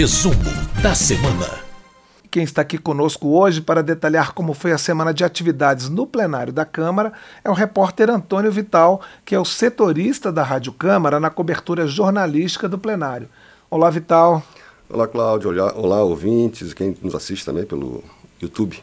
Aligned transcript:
Resumo 0.00 0.34
da 0.82 0.94
semana. 0.94 1.60
Quem 2.30 2.42
está 2.42 2.62
aqui 2.62 2.78
conosco 2.78 3.36
hoje 3.36 3.60
para 3.60 3.82
detalhar 3.82 4.32
como 4.32 4.54
foi 4.54 4.72
a 4.72 4.78
semana 4.78 5.12
de 5.12 5.22
atividades 5.24 5.90
no 5.90 6.06
plenário 6.06 6.54
da 6.54 6.64
Câmara 6.64 7.12
é 7.44 7.50
o 7.50 7.52
repórter 7.52 8.08
Antônio 8.08 8.50
Vital, 8.50 9.02
que 9.26 9.34
é 9.34 9.38
o 9.38 9.44
setorista 9.44 10.32
da 10.32 10.42
Rádio 10.42 10.72
Câmara 10.72 11.20
na 11.20 11.28
cobertura 11.28 11.86
jornalística 11.86 12.66
do 12.66 12.78
plenário. 12.78 13.28
Olá, 13.68 13.90
Vital. 13.90 14.42
Olá, 14.88 15.06
Cláudio. 15.06 15.50
Olá, 15.50 15.74
olá 15.74 16.02
ouvintes, 16.02 16.72
quem 16.72 16.96
nos 17.02 17.14
assiste 17.14 17.44
também 17.44 17.66
pelo 17.66 18.02
YouTube. 18.40 18.82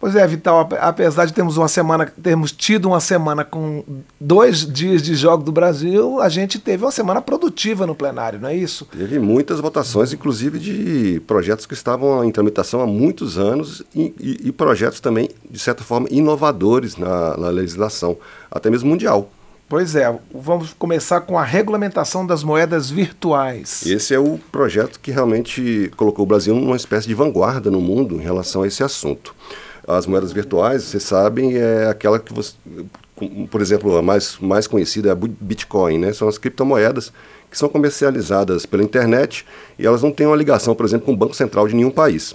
Pois 0.00 0.16
é, 0.16 0.26
Vital, 0.26 0.68
apesar 0.80 1.26
de 1.26 1.32
termos 1.32 1.56
uma 1.56 1.68
semana, 1.68 2.06
termos 2.22 2.52
tido 2.52 2.86
uma 2.86 3.00
semana 3.00 3.44
com 3.44 3.84
dois 4.20 4.66
dias 4.66 5.02
de 5.02 5.14
jogo 5.14 5.42
do 5.42 5.52
Brasil, 5.52 6.20
a 6.20 6.28
gente 6.28 6.58
teve 6.58 6.84
uma 6.84 6.90
semana 6.90 7.20
produtiva 7.20 7.86
no 7.86 7.94
plenário, 7.94 8.40
não 8.40 8.48
é 8.48 8.56
isso? 8.56 8.86
Teve 8.86 9.18
muitas 9.18 9.60
votações, 9.60 10.12
inclusive 10.12 10.58
de 10.58 11.20
projetos 11.26 11.66
que 11.66 11.74
estavam 11.74 12.24
em 12.24 12.30
tramitação 12.30 12.80
há 12.80 12.86
muitos 12.86 13.38
anos 13.38 13.82
e, 13.94 14.14
e, 14.20 14.48
e 14.48 14.52
projetos 14.52 15.00
também, 15.00 15.28
de 15.50 15.58
certa 15.58 15.82
forma, 15.82 16.08
inovadores 16.10 16.96
na, 16.96 17.36
na 17.36 17.48
legislação, 17.48 18.16
até 18.50 18.70
mesmo 18.70 18.88
mundial. 18.88 19.30
Pois 19.66 19.96
é, 19.96 20.14
vamos 20.32 20.74
começar 20.74 21.22
com 21.22 21.38
a 21.38 21.42
regulamentação 21.42 22.26
das 22.26 22.44
moedas 22.44 22.90
virtuais. 22.90 23.84
Esse 23.86 24.14
é 24.14 24.18
o 24.18 24.38
projeto 24.52 25.00
que 25.00 25.10
realmente 25.10 25.90
colocou 25.96 26.24
o 26.24 26.28
Brasil 26.28 26.54
numa 26.54 26.76
espécie 26.76 27.08
de 27.08 27.14
vanguarda 27.14 27.70
no 27.70 27.80
mundo 27.80 28.16
em 28.16 28.20
relação 28.20 28.62
a 28.62 28.66
esse 28.66 28.82
assunto. 28.82 29.34
As 29.86 30.06
moedas 30.06 30.32
virtuais, 30.32 30.82
vocês 30.82 31.02
sabem, 31.02 31.56
é 31.56 31.86
aquela 31.86 32.18
que 32.18 32.32
você. 32.32 32.54
Por 33.50 33.60
exemplo, 33.60 33.96
a 33.96 34.02
mais, 34.02 34.38
mais 34.40 34.66
conhecida 34.66 35.10
é 35.10 35.12
a 35.12 35.14
Bitcoin, 35.14 35.98
né? 35.98 36.12
São 36.12 36.28
as 36.28 36.38
criptomoedas 36.38 37.12
que 37.50 37.58
são 37.58 37.68
comercializadas 37.68 38.66
pela 38.66 38.82
internet 38.82 39.46
e 39.78 39.86
elas 39.86 40.02
não 40.02 40.10
têm 40.10 40.26
uma 40.26 40.34
ligação, 40.34 40.74
por 40.74 40.84
exemplo, 40.84 41.06
com 41.06 41.12
o 41.12 41.16
Banco 41.16 41.34
Central 41.34 41.68
de 41.68 41.76
nenhum 41.76 41.90
país. 41.90 42.34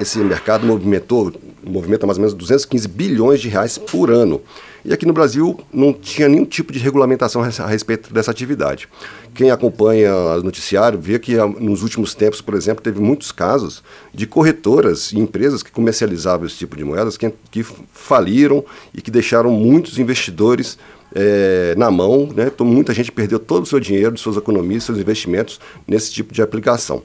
Esse 0.00 0.18
mercado 0.18 0.66
movimentou, 0.66 1.32
movimenta 1.62 2.06
mais 2.06 2.18
ou 2.18 2.22
menos 2.22 2.34
215 2.34 2.88
bilhões 2.88 3.40
de 3.40 3.48
reais 3.48 3.78
por 3.78 4.10
ano. 4.10 4.40
E 4.84 4.92
aqui 4.92 5.06
no 5.06 5.12
Brasil 5.12 5.60
não 5.72 5.92
tinha 5.92 6.28
nenhum 6.28 6.44
tipo 6.44 6.72
de 6.72 6.78
regulamentação 6.78 7.40
a 7.42 7.66
respeito 7.66 8.12
dessa 8.12 8.32
atividade. 8.32 8.88
Quem 9.32 9.50
acompanha 9.50 10.12
o 10.14 10.42
noticiário 10.42 10.98
vê 11.00 11.18
que 11.18 11.38
ah, 11.38 11.46
nos 11.46 11.82
últimos 11.82 12.14
tempos, 12.14 12.40
por 12.40 12.54
exemplo, 12.54 12.82
teve 12.82 13.00
muitos 13.00 13.30
casos 13.30 13.82
de 14.12 14.26
corretoras 14.26 15.12
e 15.12 15.20
empresas 15.20 15.62
que 15.62 15.70
comercializavam 15.70 16.46
esse 16.46 16.56
tipo 16.56 16.76
de 16.76 16.84
moedas 16.84 17.16
que, 17.16 17.32
que 17.50 17.64
faliram 17.92 18.64
e 18.92 19.00
que 19.00 19.10
deixaram 19.10 19.52
muitos 19.52 19.98
investidores 19.98 20.76
é, 21.14 21.74
na 21.76 21.90
mão, 21.90 22.28
né? 22.34 22.50
Então, 22.52 22.66
muita 22.66 22.92
gente 22.94 23.12
perdeu 23.12 23.38
todo 23.38 23.64
o 23.64 23.66
seu 23.66 23.78
dinheiro, 23.78 24.16
suas 24.16 24.36
economias, 24.36 24.84
seus 24.84 24.98
investimentos 24.98 25.60
nesse 25.86 26.10
tipo 26.10 26.32
de 26.32 26.42
aplicação 26.42 27.02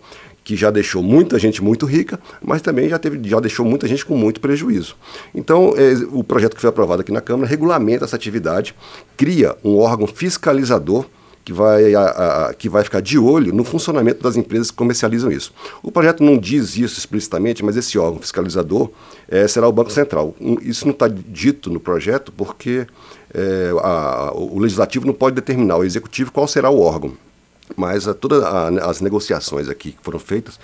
que 0.48 0.56
já 0.56 0.72
deixou 0.72 1.04
muita 1.04 1.38
gente 1.38 1.62
muito 1.62 1.86
rica, 1.86 2.18
mas 2.42 2.62
também 2.62 2.88
já, 2.88 2.98
teve, 2.98 3.20
já 3.28 3.38
deixou 3.38 3.66
muita 3.66 3.86
gente 3.86 4.06
com 4.06 4.16
muito 4.16 4.40
prejuízo. 4.40 4.96
Então, 5.36 5.74
é, 5.76 5.92
o 6.10 6.24
projeto 6.24 6.56
que 6.56 6.62
foi 6.62 6.70
aprovado 6.70 7.02
aqui 7.02 7.12
na 7.12 7.20
Câmara 7.20 7.50
regulamenta 7.50 8.06
essa 8.06 8.16
atividade, 8.16 8.74
cria 9.18 9.58
um 9.62 9.76
órgão 9.78 10.08
fiscalizador 10.08 11.06
que 11.44 11.52
vai, 11.52 11.94
a, 11.94 12.06
a, 12.48 12.54
que 12.54 12.70
vai 12.70 12.82
ficar 12.82 13.02
de 13.02 13.20
olho 13.20 13.54
no 13.54 13.66
funcionamento 13.66 14.24
das 14.24 14.38
empresas 14.38 14.72
que 14.72 14.78
comercializam 14.78 15.30
isso. 15.30 15.54
O 15.84 15.92
projeto 15.92 16.24
não 16.24 16.38
diz 16.38 16.78
isso 16.78 16.98
explicitamente, 16.98 17.62
mas 17.62 17.76
esse 17.76 18.00
órgão 18.00 18.22
fiscalizador 18.22 18.90
é, 19.28 19.46
será 19.50 19.68
o 19.68 19.72
Banco 19.74 19.92
Central. 19.92 20.34
Isso 20.62 20.86
não 20.86 20.94
está 20.94 21.10
dito 21.10 21.70
no 21.70 21.82
projeto 21.82 22.32
porque 22.32 22.88
é, 23.34 23.72
a, 23.84 24.32
o 24.34 24.60
legislativo 24.60 25.06
não 25.06 25.14
pode 25.14 25.36
determinar 25.36 25.76
o 25.76 25.84
executivo 25.84 26.32
qual 26.32 26.48
será 26.48 26.70
o 26.70 26.80
órgão 26.80 27.27
mas 27.76 28.06
todas 28.20 28.44
as 28.44 29.02
negociações 29.02 29.68
aqui 29.70 29.92
que 29.92 30.04
foram 30.04 30.20
feitas 30.20 30.60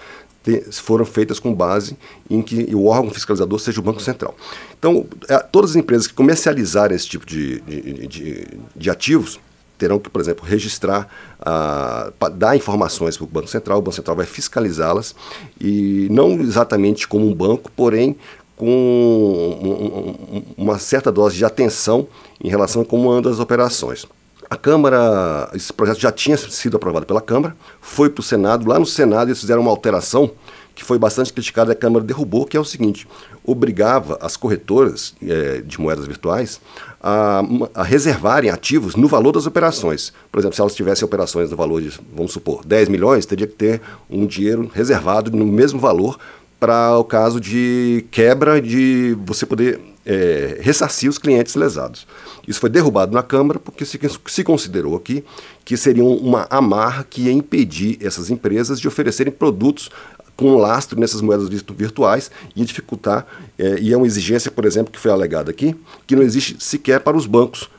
foram 0.73 1.05
feitas 1.05 1.39
com 1.39 1.53
base 1.53 1.97
em 2.29 2.41
que 2.41 2.75
o 2.75 2.85
órgão 2.87 3.09
fiscalizador 3.11 3.59
seja 3.59 3.79
o 3.79 3.83
Banco 3.83 4.01
Central. 4.01 4.35
Então, 4.77 5.05
é, 5.29 5.37
todas 5.37 5.71
as 5.71 5.75
empresas 5.77 6.05
que 6.05 6.13
comercializarem 6.13 6.95
esse 6.95 7.07
tipo 7.07 7.25
de, 7.25 7.61
de, 7.61 8.07
de, 8.07 8.47
de 8.75 8.89
ativos 8.89 9.39
terão 9.77 9.99
que, 9.99 10.09
por 10.09 10.21
exemplo, 10.21 10.45
registrar, 10.45 11.07
uh, 11.39 12.29
dar 12.29 12.55
informações 12.55 13.17
para 13.17 13.23
o 13.23 13.27
Banco 13.27 13.47
Central, 13.47 13.79
o 13.79 13.81
Banco 13.81 13.95
Central 13.95 14.15
vai 14.15 14.25
fiscalizá-las, 14.25 15.15
e 15.59 16.07
não 16.11 16.39
exatamente 16.39 17.07
como 17.07 17.27
um 17.27 17.33
banco, 17.33 17.71
porém 17.75 18.15
com 18.55 18.67
um, 18.67 20.37
um, 20.37 20.43
uma 20.57 20.77
certa 20.77 21.11
dose 21.11 21.35
de 21.35 21.43
atenção 21.43 22.07
em 22.41 22.49
relação 22.49 22.83
a 22.83 22.85
como 22.85 23.11
andam 23.11 23.31
as 23.31 23.39
operações. 23.39 24.05
A 24.53 24.55
Câmara, 24.55 25.49
esse 25.55 25.73
projeto 25.73 25.99
já 25.99 26.11
tinha 26.11 26.37
sido 26.37 26.77
aprovado 26.77 27.07
pela 27.07 27.19
Câmara, 27.19 27.55
foi 27.81 28.07
para 28.07 28.21
o 28.21 28.23
Senado. 28.23 28.69
Lá 28.69 28.77
no 28.77 28.85
Senado 28.85 29.29
eles 29.29 29.41
fizeram 29.41 29.63
uma 29.63 29.71
alteração 29.71 30.29
que 30.75 30.83
foi 30.83 30.99
bastante 30.99 31.33
criticada 31.33 31.71
e 31.71 31.73
a 31.73 31.75
Câmara 31.75 32.05
derrubou, 32.05 32.45
que 32.45 32.55
é 32.55 32.59
o 32.59 32.63
seguinte: 32.63 33.07
obrigava 33.43 34.15
as 34.21 34.37
corretoras 34.37 35.15
é, 35.27 35.63
de 35.65 35.81
moedas 35.81 36.05
virtuais 36.05 36.61
a, 37.01 37.41
a, 37.73 37.81
reservarem 37.81 38.51
ativos 38.51 38.95
no 38.95 39.07
valor 39.07 39.31
das 39.31 39.47
operações. 39.47 40.13
Por 40.31 40.37
exemplo, 40.37 40.53
se 40.53 40.61
elas 40.61 40.75
tivessem 40.75 41.03
operações 41.03 41.49
no 41.49 41.57
valor 41.57 41.81
de, 41.81 41.99
vamos 42.15 42.31
supor, 42.31 42.63
10 42.63 42.89
milhões, 42.89 43.25
teria 43.25 43.47
que 43.47 43.55
ter 43.55 43.81
um 44.07 44.27
dinheiro 44.27 44.69
reservado 44.71 45.31
no 45.31 45.47
mesmo 45.47 45.79
valor 45.79 46.19
para 46.59 46.95
o 46.95 47.03
caso 47.03 47.41
de 47.41 48.05
quebra 48.11 48.61
de 48.61 49.17
você 49.25 49.47
poder 49.47 49.92
é, 50.05 50.57
ressarcir 50.61 51.09
os 51.09 51.17
clientes 51.17 51.55
lesados. 51.55 52.05
Isso 52.47 52.59
foi 52.59 52.69
derrubado 52.69 53.13
na 53.13 53.23
Câmara 53.23 53.59
porque 53.59 53.85
se, 53.85 53.99
se 54.27 54.43
considerou 54.43 54.95
aqui 54.95 55.23
que 55.63 55.77
seria 55.77 56.03
uma 56.03 56.45
amarra 56.49 57.05
que 57.09 57.23
ia 57.23 57.31
impedir 57.31 57.97
essas 58.01 58.29
empresas 58.29 58.79
de 58.79 58.87
oferecerem 58.87 59.31
produtos 59.31 59.89
com 60.35 60.57
lastro 60.57 60.99
nessas 60.99 61.21
moedas 61.21 61.47
virtuais 61.47 62.31
e 62.55 62.65
dificultar, 62.65 63.25
é, 63.57 63.79
e 63.79 63.93
é 63.93 63.97
uma 63.97 64.07
exigência, 64.07 64.49
por 64.49 64.65
exemplo, 64.65 64.91
que 64.91 64.99
foi 64.99 65.11
alegada 65.11 65.51
aqui, 65.51 65.75
que 66.07 66.15
não 66.15 66.23
existe 66.23 66.55
sequer 66.59 66.99
para 66.99 67.15
os 67.15 67.25
bancos 67.25 67.69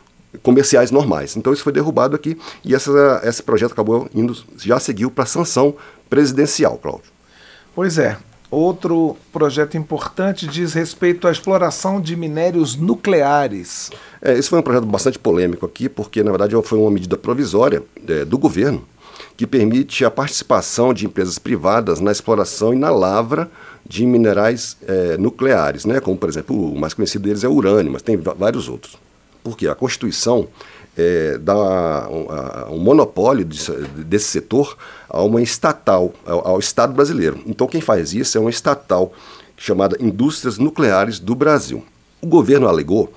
comerciais 0.42 0.90
normais. 0.90 1.36
Então 1.36 1.52
isso 1.52 1.62
foi 1.62 1.72
derrubado 1.72 2.14
aqui 2.16 2.38
e 2.64 2.74
essa, 2.74 3.20
esse 3.24 3.42
projeto 3.42 3.72
acabou 3.72 4.08
indo, 4.14 4.36
já 4.56 4.78
seguiu 4.78 5.10
para 5.10 5.26
sanção 5.26 5.74
presidencial, 6.08 6.78
Cláudio. 6.78 7.12
Pois 7.74 7.98
é, 7.98 8.16
Outro 8.54 9.16
projeto 9.32 9.76
importante 9.76 10.46
diz 10.46 10.74
respeito 10.74 11.26
à 11.26 11.32
exploração 11.32 12.00
de 12.00 12.14
minérios 12.14 12.76
nucleares. 12.76 13.90
É, 14.22 14.32
esse 14.38 14.48
foi 14.48 14.60
um 14.60 14.62
projeto 14.62 14.86
bastante 14.86 15.18
polêmico 15.18 15.66
aqui, 15.66 15.88
porque 15.88 16.22
na 16.22 16.30
verdade 16.30 16.54
foi 16.62 16.78
uma 16.78 16.90
medida 16.90 17.16
provisória 17.16 17.82
é, 18.06 18.24
do 18.24 18.38
governo 18.38 18.86
que 19.36 19.44
permite 19.44 20.04
a 20.04 20.10
participação 20.10 20.94
de 20.94 21.04
empresas 21.04 21.36
privadas 21.36 21.98
na 21.98 22.12
exploração 22.12 22.72
e 22.72 22.76
na 22.76 22.90
lavra 22.90 23.50
de 23.84 24.06
minerais 24.06 24.76
é, 24.86 25.16
nucleares, 25.16 25.84
né? 25.84 25.98
como 25.98 26.16
por 26.16 26.28
exemplo 26.28 26.72
o 26.72 26.78
mais 26.78 26.94
conhecido 26.94 27.24
deles 27.24 27.42
é 27.42 27.48
o 27.48 27.52
urânio, 27.52 27.92
mas 27.92 28.02
tem 28.02 28.16
vários 28.16 28.68
outros. 28.68 28.96
Porque 29.42 29.66
a 29.66 29.74
Constituição 29.74 30.46
é, 30.96 31.38
dá 31.38 32.08
um, 32.08 32.74
um 32.74 32.78
monopólio 32.78 33.44
desse, 33.44 34.26
setor 34.26 34.76
a 35.08 35.22
uma 35.22 35.42
estatal, 35.42 36.12
ao, 36.24 36.48
ao, 36.48 36.58
Estado 36.58 36.92
brasileiro. 36.92 37.40
Então, 37.46 37.66
quem 37.66 37.80
faz 37.80 38.14
isso 38.14 38.38
é 38.38 38.40
uma 38.40 38.50
estatal 38.50 39.12
chamada 39.56 39.96
Indústrias 40.00 40.58
Nucleares 40.58 41.18
do 41.18 41.34
Brasil. 41.34 41.84
O 42.20 42.26
governo 42.26 42.68
alegou 42.68 43.12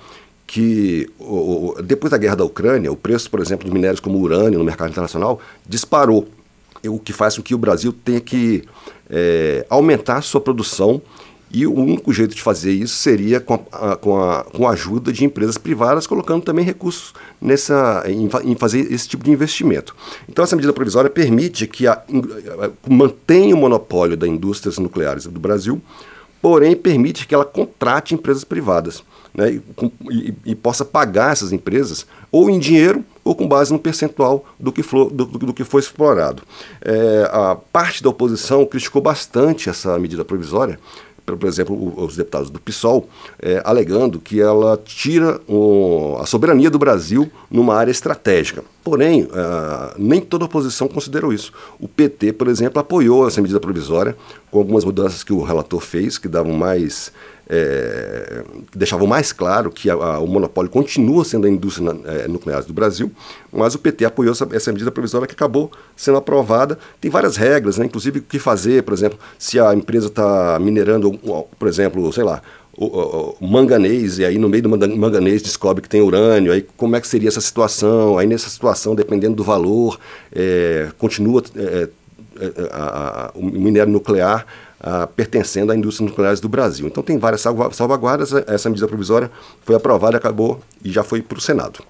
que 0.46 1.10
depois 1.84 2.10
da 2.10 2.16
guerra 2.16 2.36
da 2.36 2.44
Ucrânia, 2.44 2.90
o 2.90 2.96
preço, 2.96 3.30
por 3.30 3.38
exemplo, 3.40 3.66
de 3.66 3.72
minérios 3.72 4.00
como 4.00 4.18
urânio 4.18 4.58
no 4.58 4.64
mercado 4.64 4.90
internacional 4.90 5.40
disparou, 5.66 6.26
o 6.86 6.98
que 6.98 7.12
faz 7.12 7.36
com 7.36 7.42
que 7.42 7.54
o 7.54 7.58
Brasil 7.58 7.92
tenha 7.92 8.20
que 8.20 8.64
é, 9.10 9.66
aumentar 9.68 10.22
sua 10.22 10.40
produção 10.40 11.02
e 11.50 11.66
o 11.66 11.74
único 11.74 12.12
jeito 12.12 12.34
de 12.34 12.42
fazer 12.42 12.72
isso 12.72 12.96
seria 12.96 13.40
com 13.40 13.54
a, 13.54 13.96
com 13.96 14.22
a, 14.22 14.44
com 14.44 14.68
a 14.68 14.72
ajuda 14.72 15.12
de 15.12 15.24
empresas 15.24 15.56
privadas, 15.56 16.06
colocando 16.06 16.42
também 16.42 16.64
recursos 16.64 17.14
nessa, 17.40 18.04
em, 18.06 18.28
em, 18.44 18.54
fazer 18.54 18.92
esse 18.92 19.08
tipo 19.08 19.24
de 19.24 19.30
investimento. 19.30 19.96
Então, 20.28 20.44
essa 20.44 20.56
medida 20.56 20.72
provisória 20.72 21.08
permite 21.08 21.66
que 21.66 21.86
a, 21.86 22.02
mantenha 22.86 23.54
o 23.54 23.58
monopólio 23.58 24.16
das 24.16 24.28
indústrias 24.28 24.78
nucleares 24.78 25.24
do 25.24 25.40
Brasil, 25.40 25.80
porém 26.40 26.76
permite 26.76 27.26
que 27.26 27.34
ela 27.34 27.44
contrate 27.44 28.14
empresas 28.14 28.44
privadas 28.44 29.02
né, 29.34 29.52
e, 29.52 29.62
e, 30.10 30.34
e 30.46 30.54
possa 30.54 30.84
pagar 30.84 31.32
essas 31.32 31.52
empresas 31.52 32.06
ou 32.30 32.50
em 32.50 32.58
dinheiro 32.58 33.04
ou 33.24 33.34
com 33.34 33.46
base 33.46 33.72
no 33.72 33.78
percentual 33.78 34.46
do 34.58 34.72
que, 34.72 34.82
for, 34.82 35.10
do, 35.10 35.26
do 35.26 35.52
que 35.52 35.62
foi 35.62 35.80
explorado. 35.80 36.42
É, 36.80 37.28
a 37.30 37.54
parte 37.54 38.02
da 38.02 38.08
oposição 38.08 38.64
criticou 38.64 39.02
bastante 39.02 39.68
essa 39.68 39.98
medida 39.98 40.24
provisória, 40.24 40.80
por 41.36 41.48
exemplo, 41.48 41.94
os 42.02 42.16
deputados 42.16 42.50
do 42.50 42.60
PSOL, 42.60 43.08
é, 43.40 43.60
alegando 43.64 44.20
que 44.20 44.40
ela 44.40 44.80
tira 44.82 45.40
o, 45.46 46.16
a 46.20 46.26
soberania 46.26 46.70
do 46.70 46.78
Brasil 46.78 47.30
numa 47.50 47.74
área 47.74 47.90
estratégica. 47.90 48.62
Porém, 48.88 49.24
uh, 49.24 49.94
nem 49.98 50.18
toda 50.18 50.44
a 50.44 50.46
oposição 50.46 50.88
considerou 50.88 51.30
isso. 51.30 51.52
O 51.78 51.86
PT, 51.86 52.32
por 52.32 52.48
exemplo, 52.48 52.80
apoiou 52.80 53.28
essa 53.28 53.38
medida 53.38 53.60
provisória, 53.60 54.16
com 54.50 54.58
algumas 54.60 54.82
mudanças 54.82 55.22
que 55.22 55.30
o 55.30 55.42
relator 55.42 55.78
fez, 55.78 56.16
que 56.16 56.26
davam 56.26 56.54
mais. 56.54 57.12
É, 57.50 58.44
deixavam 58.74 59.06
mais 59.06 59.30
claro 59.32 59.70
que 59.70 59.88
a, 59.90 59.94
a, 59.94 60.18
o 60.20 60.26
monopólio 60.26 60.70
continua 60.70 61.22
sendo 61.24 61.46
a 61.46 61.50
indústria 61.50 61.98
é, 62.04 62.28
nuclear 62.28 62.62
do 62.62 62.74
Brasil, 62.74 63.10
mas 63.52 63.74
o 63.74 63.78
PT 63.78 64.06
apoiou 64.06 64.32
essa, 64.32 64.48
essa, 64.52 64.70
medida 64.70 64.90
provisória 64.90 65.26
que 65.26 65.34
acabou 65.34 65.70
sendo 65.94 66.16
aprovada. 66.18 66.78
Tem 67.00 67.10
várias 67.10 67.36
regras, 67.36 67.76
né, 67.76 67.84
inclusive 67.86 68.20
o 68.20 68.22
que 68.22 68.38
fazer, 68.38 68.82
por 68.82 68.94
exemplo, 68.94 69.18
se 69.38 69.60
a 69.60 69.74
empresa 69.74 70.08
está 70.08 70.58
minerando, 70.58 71.10
por 71.58 71.68
exemplo, 71.68 72.10
sei 72.12 72.24
lá, 72.24 72.42
o, 72.80 73.34
o, 73.40 73.48
manganês, 73.48 74.20
e 74.20 74.24
aí 74.24 74.38
no 74.38 74.48
meio 74.48 74.62
do 74.62 74.68
manganês 74.68 75.42
descobre 75.42 75.82
que 75.82 75.88
tem 75.88 76.00
urânio, 76.00 76.52
aí 76.52 76.64
como 76.76 76.94
é 76.94 77.00
que 77.00 77.08
seria 77.08 77.28
essa 77.28 77.40
situação? 77.40 78.16
Aí 78.16 78.26
nessa 78.26 78.48
situação, 78.48 78.94
dependendo 78.94 79.34
do 79.34 79.42
valor, 79.42 79.98
é, 80.32 80.88
continua 80.96 81.42
é, 81.56 81.88
é 82.40 82.68
a, 82.70 83.26
a, 83.26 83.30
o 83.34 83.44
minério 83.44 83.92
nuclear 83.92 84.46
a, 84.80 85.08
pertencendo 85.08 85.72
à 85.72 85.76
indústria 85.76 86.08
nucleares 86.08 86.38
do 86.38 86.48
Brasil. 86.48 86.86
Então 86.86 87.02
tem 87.02 87.18
várias 87.18 87.40
salvaguardas, 87.72 88.32
essa 88.46 88.70
medida 88.70 88.86
provisória 88.86 89.28
foi 89.62 89.74
aprovada, 89.74 90.16
acabou 90.16 90.60
e 90.84 90.92
já 90.92 91.02
foi 91.02 91.20
para 91.20 91.38
o 91.38 91.40
Senado. 91.40 91.80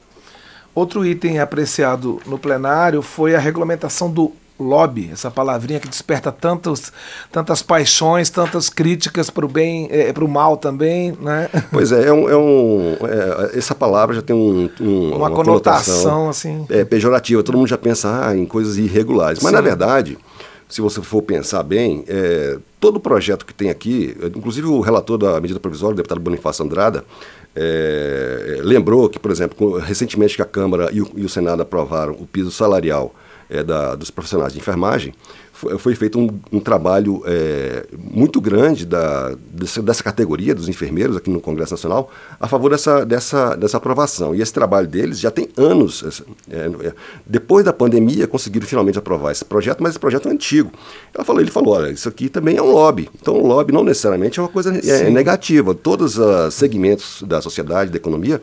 Outro 0.74 1.04
item 1.04 1.38
apreciado 1.38 2.18
no 2.24 2.38
plenário 2.38 3.02
foi 3.02 3.34
a 3.34 3.38
regulamentação 3.38 4.10
do 4.10 4.32
lobby, 4.58 5.10
essa 5.12 5.30
palavrinha 5.30 5.78
que 5.78 5.88
desperta 5.88 6.32
tantos, 6.32 6.92
tantas 7.30 7.62
paixões, 7.62 8.28
tantas 8.28 8.68
críticas 8.68 9.30
para 9.30 9.46
o 9.46 9.48
bem, 9.48 9.88
é, 9.90 10.12
para 10.12 10.24
o 10.24 10.28
mal 10.28 10.56
também, 10.56 11.16
né? 11.20 11.48
Pois 11.70 11.92
é, 11.92 12.08
é 12.08 12.12
um, 12.12 12.28
é 12.28 12.36
um 12.36 12.96
é, 13.02 13.58
essa 13.58 13.74
palavra 13.74 14.16
já 14.16 14.22
tem 14.22 14.34
um, 14.34 14.68
um, 14.80 15.08
uma, 15.10 15.28
uma, 15.28 15.30
conotação 15.30 16.28
assim, 16.28 16.66
é, 16.70 16.84
pejorativa. 16.84 17.42
Todo 17.42 17.56
mundo 17.56 17.68
já 17.68 17.78
pensa 17.78 18.26
ah, 18.26 18.36
em 18.36 18.46
coisas 18.46 18.76
irregulares, 18.76 19.40
mas 19.42 19.50
Sim. 19.50 19.56
na 19.56 19.60
verdade, 19.60 20.18
se 20.68 20.80
você 20.80 21.00
for 21.02 21.22
pensar 21.22 21.62
bem, 21.62 22.04
é, 22.08 22.58
todo 22.80 22.98
projeto 22.98 23.46
que 23.46 23.54
tem 23.54 23.70
aqui, 23.70 24.16
inclusive 24.34 24.66
o 24.66 24.80
relator 24.80 25.18
da 25.18 25.40
medida 25.40 25.60
provisória, 25.60 25.94
o 25.94 25.96
deputado 25.96 26.20
Bonifácio 26.20 26.64
Andrada, 26.64 27.04
é, 27.54 28.60
lembrou 28.62 29.08
que, 29.08 29.18
por 29.18 29.30
exemplo, 29.30 29.78
recentemente 29.78 30.36
que 30.36 30.42
a 30.42 30.44
Câmara 30.44 30.90
e 30.92 31.00
o, 31.00 31.10
e 31.16 31.24
o 31.24 31.28
Senado 31.28 31.62
aprovaram 31.62 32.12
o 32.12 32.26
piso 32.26 32.50
salarial 32.50 33.14
é, 33.48 33.62
da, 33.62 33.94
dos 33.94 34.10
profissionais 34.10 34.52
de 34.52 34.58
enfermagem, 34.58 35.14
foi, 35.58 35.76
foi 35.76 35.94
feito 35.96 36.20
um, 36.20 36.38
um 36.52 36.60
trabalho 36.60 37.20
é, 37.26 37.84
muito 37.98 38.40
grande 38.40 38.86
da, 38.86 39.34
dessa, 39.50 39.82
dessa, 39.82 40.04
categoria 40.04 40.54
dos 40.54 40.68
enfermeiros 40.68 41.16
aqui 41.16 41.28
no 41.28 41.40
Congresso 41.40 41.72
Nacional 41.72 42.10
a 42.38 42.46
favor 42.46 42.70
dessa, 42.70 43.04
dessa, 43.04 43.56
dessa 43.56 43.76
aprovação. 43.76 44.34
E 44.36 44.40
esse 44.40 44.52
trabalho 44.52 44.86
deles 44.86 45.18
já 45.18 45.32
tem 45.32 45.48
anos. 45.56 46.22
É, 46.48 46.56
é, 46.56 46.94
depois 47.26 47.64
da 47.64 47.72
pandemia, 47.72 48.28
conseguiram 48.28 48.68
finalmente 48.68 48.98
aprovar 48.98 49.32
esse 49.32 49.44
projeto, 49.44 49.82
mas 49.82 49.90
esse 49.90 49.98
projeto 49.98 50.28
é 50.28 50.32
antigo. 50.32 50.70
Ela 51.12 51.24
falou, 51.24 51.42
ele 51.42 51.50
falou: 51.50 51.74
olha, 51.74 51.90
isso 51.90 52.08
aqui 52.08 52.28
também 52.28 52.56
é 52.56 52.62
um 52.62 52.70
lobby. 52.70 53.10
Então, 53.20 53.34
o 53.34 53.44
lobby 53.44 53.72
não 53.72 53.82
necessariamente 53.82 54.38
é 54.38 54.42
uma 54.42 54.48
coisa 54.48 54.72
é, 54.88 55.10
negativa. 55.10 55.74
Todos 55.74 56.18
os 56.18 56.54
segmentos 56.54 57.24
da 57.26 57.42
sociedade, 57.42 57.90
da 57.90 57.96
economia, 57.96 58.40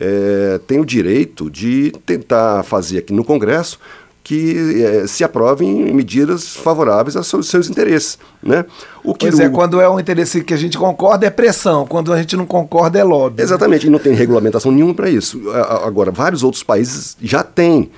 é, 0.00 0.58
têm 0.66 0.80
o 0.80 0.84
direito 0.84 1.50
de 1.50 1.92
tentar 2.06 2.62
fazer 2.62 2.98
aqui 2.98 3.12
no 3.12 3.22
Congresso 3.22 3.78
que 4.24 4.82
é, 4.82 5.06
se 5.06 5.22
aprovem 5.22 5.92
medidas 5.92 6.56
favoráveis 6.56 7.14
aos 7.14 7.26
seus, 7.26 7.46
seus 7.46 7.68
interesses. 7.68 8.18
Né? 8.42 8.64
O 9.04 9.14
que 9.14 9.28
pois 9.28 9.38
é, 9.38 9.50
quando 9.50 9.82
é 9.82 9.88
um 9.88 10.00
interesse 10.00 10.42
que 10.42 10.54
a 10.54 10.56
gente 10.56 10.78
concorda 10.78 11.26
é 11.26 11.30
pressão, 11.30 11.86
quando 11.86 12.10
a 12.10 12.16
gente 12.16 12.34
não 12.34 12.46
concorda 12.46 12.98
é 12.98 13.04
lobby. 13.04 13.42
Exatamente, 13.42 13.86
e 13.86 13.90
não 13.90 13.98
tem 13.98 14.14
regulamentação 14.14 14.72
nenhuma 14.72 14.94
para 14.94 15.10
isso. 15.10 15.42
Agora, 15.84 16.10
vários 16.10 16.42
outros 16.42 16.62
países 16.62 17.18
já 17.20 17.42
têm 17.42 17.90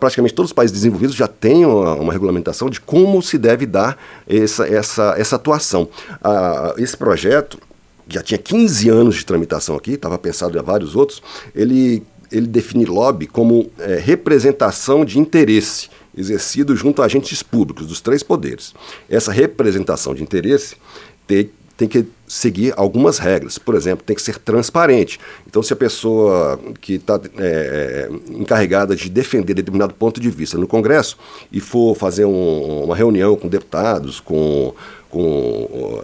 praticamente 0.00 0.34
todos 0.34 0.50
os 0.50 0.52
países 0.52 0.74
desenvolvidos 0.74 1.14
já 1.14 1.28
têm 1.28 1.64
uma, 1.64 1.94
uma, 1.94 2.12
regulamentação 2.12 2.68
de 2.68 2.80
como 2.80 3.22
se 3.22 3.38
deve 3.38 3.64
dar 3.64 3.96
essa, 4.26 4.66
essa, 4.66 5.14
essa 5.16 5.36
atuação. 5.36 5.88
Ah, 6.20 6.74
esse 6.78 6.96
projeto 6.96 7.60
já 8.08 8.20
tinha 8.20 8.38
15 8.38 8.88
anos 8.88 9.14
de 9.14 9.24
tramitação 9.24 9.76
aqui, 9.76 9.92
estava 9.92 10.18
pensado 10.18 10.58
em 10.58 10.62
vários 10.62 10.96
outros, 10.96 11.22
ele 11.54 12.02
ele 12.32 12.46
define 12.46 12.84
lobby 12.84 13.26
como 13.26 13.70
é, 13.78 13.96
representação 13.96 15.04
de 15.04 15.18
interesse 15.18 15.88
exercido 16.16 16.74
junto 16.76 17.02
a 17.02 17.06
agentes 17.06 17.42
públicos 17.42 17.86
dos 17.86 18.00
três 18.00 18.22
poderes. 18.22 18.74
Essa 19.08 19.32
representação 19.32 20.14
de 20.14 20.22
interesse 20.22 20.76
tem, 21.26 21.50
tem 21.76 21.88
que 21.88 22.06
seguir 22.26 22.72
algumas 22.76 23.18
regras. 23.18 23.58
Por 23.58 23.74
exemplo, 23.74 24.04
tem 24.04 24.14
que 24.16 24.22
ser 24.22 24.38
transparente. 24.38 25.18
Então, 25.46 25.62
se 25.62 25.72
a 25.72 25.76
pessoa 25.76 26.60
que 26.80 26.94
está 26.94 27.20
é, 27.38 28.08
é, 28.08 28.32
encarregada 28.34 28.94
de 28.94 29.08
defender 29.08 29.54
determinado 29.54 29.94
ponto 29.94 30.20
de 30.20 30.30
vista 30.30 30.58
no 30.58 30.66
Congresso 30.66 31.16
e 31.50 31.60
for 31.60 31.94
fazer 31.94 32.24
um, 32.24 32.84
uma 32.84 32.96
reunião 32.96 33.36
com 33.36 33.48
deputados, 33.48 34.20
com 34.20 34.74
com 35.12 36.02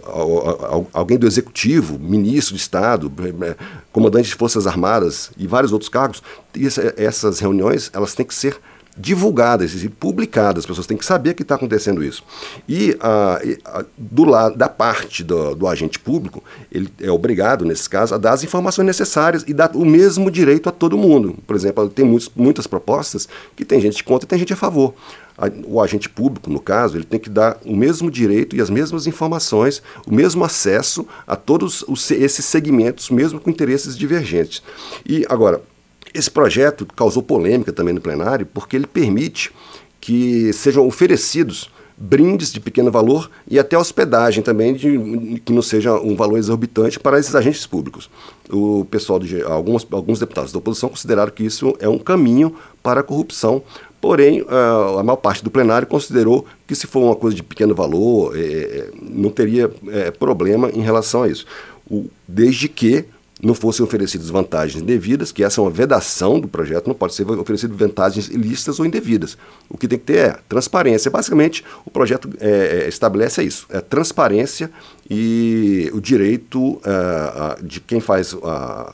alguém 0.93 1.17
do 1.17 1.25
executivo, 1.25 1.97
ministro 1.97 2.55
de 2.55 2.61
Estado, 2.61 3.11
é, 3.41 3.55
comandante 3.91 4.29
de 4.29 4.35
Forças 4.35 4.67
Armadas 4.67 5.31
e 5.35 5.47
vários 5.47 5.73
outros 5.73 5.89
cargos, 5.89 6.21
essas 6.95 7.39
reuniões 7.39 7.89
elas 7.91 8.13
têm 8.13 8.23
que 8.23 8.35
ser 8.35 8.59
divulgadas 8.99 9.81
e 9.81 9.87
publicadas, 9.87 10.63
as 10.63 10.65
pessoas 10.65 10.85
têm 10.85 10.97
que 10.97 11.05
saber 11.05 11.33
que 11.33 11.41
está 11.41 11.55
acontecendo 11.55 12.03
isso. 12.03 12.21
E 12.67 12.97
do 13.97 14.25
lado 14.25 14.57
da 14.57 14.67
parte 14.67 15.23
do, 15.23 15.55
do, 15.55 15.67
agente 15.67 15.97
público, 15.97 16.43
ele 16.69 16.89
é 16.99 17.09
obrigado, 17.09 17.63
nesse 17.63 17.89
caso, 17.89 18.13
a 18.13 18.17
dar 18.17 18.33
as 18.33 18.43
informações 18.43 18.85
necessárias 18.85 19.45
e 19.47 19.53
dar 19.53 19.71
o 19.73 19.85
mesmo 19.85 20.29
direito 20.29 20.67
a 20.67 20.71
todo 20.71 20.97
mundo. 20.97 21.35
Por 21.47 21.55
exemplo, 21.55 21.87
tem 21.89 22.03
muitos, 22.03 22.29
muitas 22.35 22.67
propostas 22.67 23.29
que 23.55 23.63
tem 23.63 23.79
gente 23.79 24.03
contra 24.03 24.25
e 24.25 24.27
tem 24.27 24.37
gente 24.37 24.51
a 24.51 24.57
favor. 24.57 24.93
O 25.65 25.81
agente 25.81 26.09
público, 26.09 26.49
no 26.49 26.59
caso, 26.59 26.97
ele 26.97 27.05
tem 27.05 27.19
que 27.19 27.29
dar 27.29 27.57
o 27.63 27.73
mesmo 27.73 28.11
direito 28.11 28.57
e 28.57 28.61
as 28.61 28.69
mesmas 28.69 29.07
informações, 29.07 29.81
o 30.05 30.13
mesmo 30.13 30.43
acesso 30.43 31.07
a 31.25 31.37
todos 31.37 31.85
os, 31.87 32.11
esses 32.11 32.43
segmentos, 32.43 33.09
mesmo 33.09 33.39
com 33.39 33.49
interesses 33.49 33.97
divergentes. 33.97 34.61
E 35.07 35.25
agora, 35.29 35.61
esse 36.13 36.29
projeto 36.29 36.85
causou 36.95 37.21
polêmica 37.21 37.71
também 37.71 37.93
no 37.93 38.01
plenário, 38.01 38.45
porque 38.45 38.75
ele 38.75 38.87
permite 38.87 39.51
que 39.99 40.51
sejam 40.53 40.87
oferecidos 40.87 41.69
brindes 41.99 42.53
de 42.53 42.61
pequeno 42.61 42.89
valor 42.89 43.29
e 43.45 43.59
até 43.59 43.77
hospedagem 43.77 44.41
também, 44.41 44.73
de, 44.73 45.41
que 45.43 45.51
não 45.51 45.61
seja 45.61 45.99
um 45.99 46.15
valor 46.15 46.37
exorbitante 46.37 46.97
para 46.97 47.19
esses 47.19 47.35
agentes 47.35 47.67
públicos. 47.67 48.09
O 48.49 48.85
pessoal, 48.89 49.19
de, 49.19 49.41
alguns, 49.41 49.85
alguns 49.91 50.19
deputados 50.19 50.53
da 50.53 50.59
oposição 50.59 50.87
consideraram 50.87 51.31
que 51.31 51.43
isso 51.43 51.75
é 51.79 51.89
um 51.89 51.99
caminho 51.99 52.55
para 52.81 53.01
a 53.01 53.03
corrupção, 53.03 53.61
porém, 53.99 54.45
a, 54.47 54.99
a 55.01 55.03
maior 55.03 55.17
parte 55.17 55.43
do 55.43 55.51
plenário 55.51 55.85
considerou 55.85 56.45
que 56.65 56.73
se 56.73 56.87
for 56.87 57.01
uma 57.01 57.15
coisa 57.15 57.35
de 57.35 57.43
pequeno 57.43 57.75
valor, 57.75 58.33
é, 58.33 58.41
é 58.41 58.89
não 59.01 59.29
teria 59.29 59.69
é, 59.89 60.09
problema 60.09 60.69
em 60.69 60.81
relação 60.81 61.23
a 61.23 61.27
isso. 61.27 61.45
O, 61.91 62.05
desde 62.25 62.69
que 62.69 63.03
não 63.41 63.53
fossem 63.53 63.83
oferecidas 63.83 64.29
vantagens 64.29 64.81
indevidas, 64.81 65.31
que 65.31 65.43
essa 65.43 65.61
é 65.61 65.63
uma 65.63 65.69
vedação 65.69 66.39
do 66.39 66.47
projeto, 66.47 66.87
não 66.87 66.93
pode 66.93 67.15
ser 67.15 67.29
oferecido 67.31 67.75
vantagens 67.75 68.27
ilícitas 68.27 68.79
ou 68.79 68.85
indevidas. 68.85 69.37
O 69.69 69.77
que 69.77 69.87
tem 69.87 69.97
que 69.97 70.05
ter 70.05 70.17
é 70.17 70.39
transparência. 70.49 71.09
Basicamente, 71.09 71.63
o 71.85 71.89
projeto 71.89 72.29
é, 72.39 72.83
é 72.83 72.89
estabelece 72.89 73.41
isso: 73.41 73.65
é 73.69 73.79
transparência 73.79 74.69
e 75.09 75.89
o 75.93 76.01
direito 76.01 76.59
uh, 76.59 77.63
de 77.63 77.79
quem 77.79 78.01
faz 78.01 78.33
uh, 78.33 78.93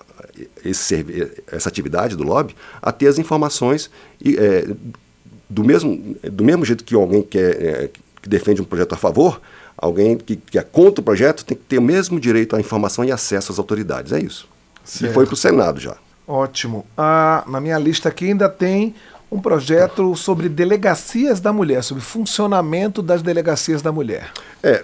esse, 0.63 1.05
essa 1.51 1.69
atividade 1.69 2.15
do 2.15 2.23
lobby 2.23 2.55
a 2.81 2.91
ter 2.91 3.07
as 3.07 3.17
informações 3.17 3.89
e, 4.23 4.37
é, 4.37 4.67
do, 5.49 5.63
mesmo, 5.63 6.15
do 6.23 6.43
mesmo 6.43 6.65
jeito 6.65 6.83
que 6.83 6.95
alguém 6.95 7.21
quer, 7.21 7.61
é, 7.61 7.89
que 8.21 8.29
defende 8.29 8.61
um 8.61 8.65
projeto 8.65 8.93
a 8.93 8.97
favor, 8.97 9.41
Alguém 9.77 10.17
que, 10.17 10.35
que 10.35 10.57
é 10.57 10.63
contra 10.63 11.01
o 11.01 11.03
projeto 11.03 11.43
tem 11.45 11.57
que 11.57 11.63
ter 11.63 11.77
o 11.77 11.81
mesmo 11.81 12.19
direito 12.19 12.55
à 12.55 12.59
informação 12.59 13.03
e 13.03 13.11
acesso 13.11 13.51
às 13.51 13.59
autoridades. 13.59 14.11
É 14.11 14.19
isso. 14.19 14.47
Certo. 14.83 15.11
E 15.11 15.13
foi 15.13 15.25
para 15.25 15.33
o 15.33 15.37
Senado 15.37 15.79
já. 15.79 15.97
Ótimo. 16.27 16.85
Ah, 16.97 17.43
na 17.47 17.59
minha 17.59 17.77
lista 17.77 18.09
aqui 18.09 18.25
ainda 18.25 18.49
tem 18.49 18.95
um 19.31 19.39
projeto 19.39 20.15
sobre 20.15 20.47
delegacias 20.47 21.39
da 21.39 21.51
mulher, 21.51 21.83
sobre 21.83 22.01
funcionamento 22.01 23.01
das 23.01 23.21
delegacias 23.21 23.81
da 23.81 23.91
mulher. 23.91 24.31
É, 24.63 24.83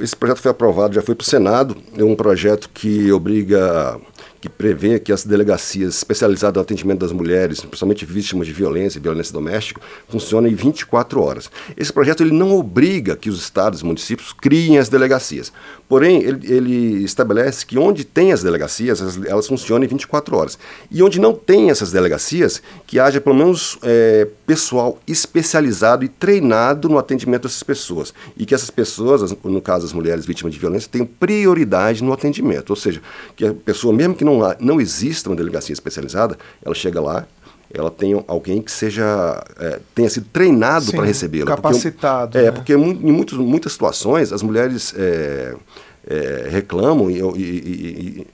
esse 0.00 0.14
projeto 0.14 0.40
foi 0.40 0.50
aprovado, 0.50 0.94
já 0.94 1.02
foi 1.02 1.14
para 1.14 1.22
o 1.22 1.26
Senado. 1.26 1.76
É 1.96 2.04
um 2.04 2.14
projeto 2.14 2.68
que 2.72 3.10
obriga 3.10 3.98
que 4.40 4.48
prevê 4.48 4.98
que 4.98 5.12
as 5.12 5.24
delegacias 5.24 5.96
especializadas 5.96 6.56
no 6.56 6.62
atendimento 6.62 7.00
das 7.00 7.12
mulheres, 7.12 7.60
principalmente 7.60 8.04
vítimas 8.04 8.46
de 8.46 8.52
violência 8.52 8.98
e 8.98 9.02
violência 9.02 9.32
doméstica, 9.32 9.80
funcionem 10.08 10.54
24 10.54 11.20
horas. 11.20 11.50
Esse 11.76 11.92
projeto 11.92 12.22
ele 12.22 12.32
não 12.32 12.56
obriga 12.56 13.16
que 13.16 13.28
os 13.28 13.40
estados 13.40 13.80
e 13.80 13.84
municípios 13.84 14.32
criem 14.32 14.78
as 14.78 14.88
delegacias. 14.88 15.52
Porém, 15.88 16.22
ele, 16.22 16.52
ele 16.52 17.04
estabelece 17.04 17.64
que 17.64 17.78
onde 17.78 18.04
tem 18.04 18.30
as 18.30 18.42
delegacias, 18.42 19.00
elas, 19.26 19.46
funcionem 19.46 19.88
24 19.88 20.36
horas. 20.36 20.58
E 20.90 21.02
onde 21.02 21.18
não 21.18 21.32
tem 21.32 21.70
essas 21.70 21.90
delegacias, 21.90 22.62
que 22.86 23.00
haja 23.00 23.20
pelo 23.20 23.34
menos 23.34 23.78
é, 23.82 24.28
pessoal 24.46 24.98
especializado 25.06 26.04
e 26.04 26.08
treinado 26.08 26.88
no 26.88 26.98
atendimento 26.98 27.44
dessas 27.44 27.62
pessoas. 27.62 28.12
E 28.36 28.44
que 28.44 28.54
essas 28.54 28.70
pessoas, 28.70 29.34
no 29.42 29.62
caso 29.62 29.86
das 29.86 29.94
mulheres 29.94 30.26
vítimas 30.26 30.52
de 30.52 30.60
violência, 30.60 30.90
tenham 30.92 31.06
prioridade 31.06 32.04
no 32.04 32.12
atendimento. 32.12 32.70
Ou 32.70 32.76
seja, 32.76 33.00
que 33.34 33.46
a 33.46 33.54
pessoa, 33.54 33.94
mesmo 33.94 34.14
que 34.14 34.24
não, 34.36 34.56
não 34.60 34.80
exista 34.80 35.28
uma 35.28 35.36
delegacia 35.36 35.72
especializada, 35.72 36.36
ela 36.64 36.74
chega 36.74 37.00
lá, 37.00 37.26
ela 37.72 37.90
tenha 37.90 38.24
alguém 38.26 38.62
que 38.62 38.72
seja 38.72 39.44
é, 39.58 39.80
tenha 39.94 40.08
sido 40.08 40.26
treinado 40.32 40.90
para 40.92 41.04
recebê-la. 41.04 41.46
Capacitado. 41.46 42.32
Porque, 42.32 42.38
é, 42.38 42.50
né? 42.50 42.52
porque 42.52 42.72
em 42.74 43.12
muitos, 43.12 43.38
muitas 43.38 43.72
situações 43.72 44.32
as 44.32 44.42
mulheres 44.42 44.94
é, 44.96 45.54
é, 46.06 46.48
reclamam 46.50 47.10
e, 47.10 47.20
e, 47.20 47.42
e, 47.42 48.26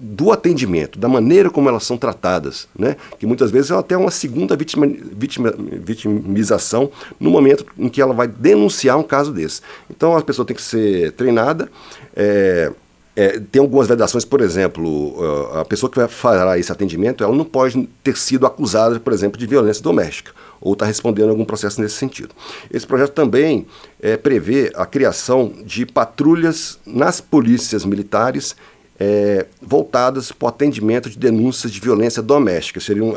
do 0.00 0.32
atendimento, 0.32 0.98
da 0.98 1.08
maneira 1.08 1.50
como 1.50 1.68
elas 1.68 1.84
são 1.84 1.96
tratadas, 1.96 2.66
né? 2.76 2.96
que 3.18 3.26
muitas 3.26 3.50
vezes 3.50 3.70
ela 3.70 3.82
tem 3.82 3.96
uma 3.96 4.10
segunda 4.10 4.56
vitima, 4.56 4.86
vitima, 4.86 5.54
vitimização 5.56 6.90
no 7.20 7.30
momento 7.30 7.64
em 7.78 7.88
que 7.88 8.00
ela 8.00 8.14
vai 8.14 8.26
denunciar 8.26 8.98
um 8.98 9.02
caso 9.02 9.32
desse. 9.32 9.60
Então 9.88 10.16
a 10.16 10.22
pessoa 10.22 10.46
tem 10.46 10.56
que 10.56 10.62
ser 10.62 11.12
treinada. 11.12 11.70
É, 12.16 12.72
é, 13.14 13.38
tem 13.38 13.60
algumas 13.60 13.88
vedações, 13.88 14.24
por 14.24 14.40
exemplo, 14.40 15.16
a 15.54 15.64
pessoa 15.64 15.90
que 15.90 15.98
vai 15.98 16.08
fará 16.08 16.58
esse 16.58 16.72
atendimento, 16.72 17.22
ela 17.22 17.34
não 17.34 17.44
pode 17.44 17.88
ter 18.02 18.16
sido 18.16 18.46
acusada, 18.46 18.98
por 18.98 19.12
exemplo, 19.12 19.38
de 19.38 19.46
violência 19.46 19.82
doméstica 19.82 20.32
ou 20.62 20.74
está 20.74 20.86
respondendo 20.86 21.28
a 21.28 21.30
algum 21.32 21.44
processo 21.44 21.80
nesse 21.80 21.96
sentido. 21.96 22.30
Esse 22.70 22.86
projeto 22.86 23.12
também 23.12 23.66
é, 24.00 24.16
prevê 24.16 24.70
a 24.76 24.86
criação 24.86 25.52
de 25.64 25.84
patrulhas 25.84 26.78
nas 26.86 27.20
polícias 27.20 27.84
militares 27.84 28.54
é, 28.98 29.46
voltadas 29.60 30.30
para 30.30 30.46
o 30.46 30.48
atendimento 30.48 31.10
de 31.10 31.18
denúncias 31.18 31.72
de 31.72 31.80
violência 31.80 32.22
doméstica. 32.22 32.78
Seriam, 32.78 33.12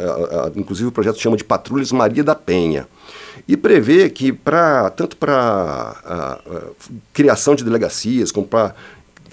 inclusive 0.56 0.90
o 0.90 0.92
projeto 0.92 1.22
chama 1.22 1.38
de 1.38 1.44
Patrulhas 1.44 1.92
Maria 1.92 2.24
da 2.24 2.34
Penha. 2.34 2.88
E 3.48 3.56
prevê 3.56 4.10
que, 4.10 4.34
pra, 4.34 4.90
tanto 4.90 5.16
para 5.16 6.40
criação 7.14 7.54
de 7.54 7.64
delegacias, 7.64 8.32
como 8.32 8.48
para 8.48 8.74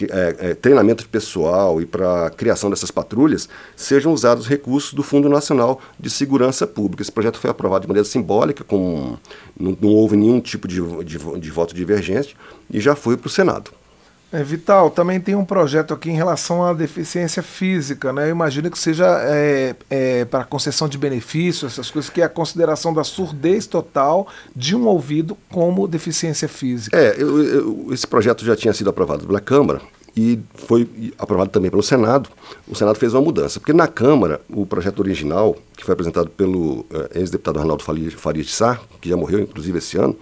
é, 0.01 0.51
é, 0.51 0.55
treinamento 0.55 1.03
de 1.03 1.09
pessoal 1.09 1.81
e 1.81 1.87
para 1.87 2.27
a 2.27 2.31
criação 2.31 2.71
dessas 2.71 2.91
patrulhas, 2.91 3.49
sejam 3.77 4.13
usados 4.13 4.47
recursos 4.47 4.93
do 4.93 5.03
Fundo 5.03 5.29
Nacional 5.29 5.81
de 5.99 6.11
Segurança 6.11 6.67
Pública. 6.67 7.03
Esse 7.03 7.13
projeto 7.13 7.39
foi 7.39 7.51
aprovado 7.51 7.83
de 7.83 7.89
maneira 7.89 8.09
simbólica, 8.09 8.65
com, 8.65 9.17
não, 9.59 9.77
não 9.81 9.91
houve 9.91 10.17
nenhum 10.17 10.41
tipo 10.41 10.67
de, 10.67 10.81
de, 11.05 11.19
de 11.19 11.51
voto 11.51 11.75
divergente, 11.75 12.37
e 12.71 12.81
já 12.81 12.95
foi 12.95 13.17
para 13.17 13.27
o 13.27 13.31
Senado. 13.31 13.71
É, 14.33 14.43
Vital, 14.43 14.91
também 14.91 15.21
tem 15.21 15.35
um 15.35 15.45
projeto 15.45 15.93
aqui 15.93 16.11
em 16.11 16.17
relação 16.17 16.65
à 16.65 16.73
deficiência 16.73 17.43
física, 17.43 18.13
né? 18.13 18.27
Eu 18.27 18.31
imagino 18.31 18.71
que 18.71 18.79
seja 18.79 19.07
é, 19.25 19.77
é, 19.91 20.25
para 20.25 20.43
concessão 20.45 20.89
de 20.89 20.97
benefícios, 20.97 21.73
essas 21.73 21.91
coisas, 21.91 22.11
que 22.11 22.23
é 22.23 22.25
a 22.25 22.29
consideração 22.31 22.95
da 22.95 23.05
surdez 23.05 23.67
total 23.67 24.27
de 24.57 24.75
um 24.75 24.87
ouvido 24.87 25.37
como 25.51 25.87
deficiência 25.87 26.49
física. 26.49 26.97
É, 26.97 27.15
eu, 27.19 27.43
eu, 27.43 27.89
esse 27.93 28.07
projeto 28.07 28.43
já 28.45 28.57
tinha 28.57 28.73
sido 28.73 28.89
aprovado 28.89 29.27
pela 29.27 29.41
Câmara 29.41 29.83
e 30.17 30.39
foi 30.55 30.89
aprovado 31.19 31.51
também 31.51 31.71
pelo 31.71 31.83
Senado. 31.83 32.31
O 32.67 32.75
Senado 32.75 32.99
fez 32.99 33.13
uma 33.13 33.23
mudança, 33.23 33.61
porque 33.61 33.73
na 33.75 33.87
Câmara, 33.87 34.41
o 34.49 34.65
projeto 34.65 35.01
original, 35.01 35.57
que 35.77 35.85
foi 35.85 35.93
apresentado 35.93 36.31
pelo 36.31 36.87
é, 37.13 37.21
ex-deputado 37.21 37.59
Arnaldo 37.59 37.83
Faria 37.83 38.43
de 38.43 38.51
Sá, 38.51 38.81
que 39.01 39.09
já 39.09 39.17
morreu 39.17 39.41
inclusive 39.41 39.77
esse 39.77 39.99
ano, 39.99 40.17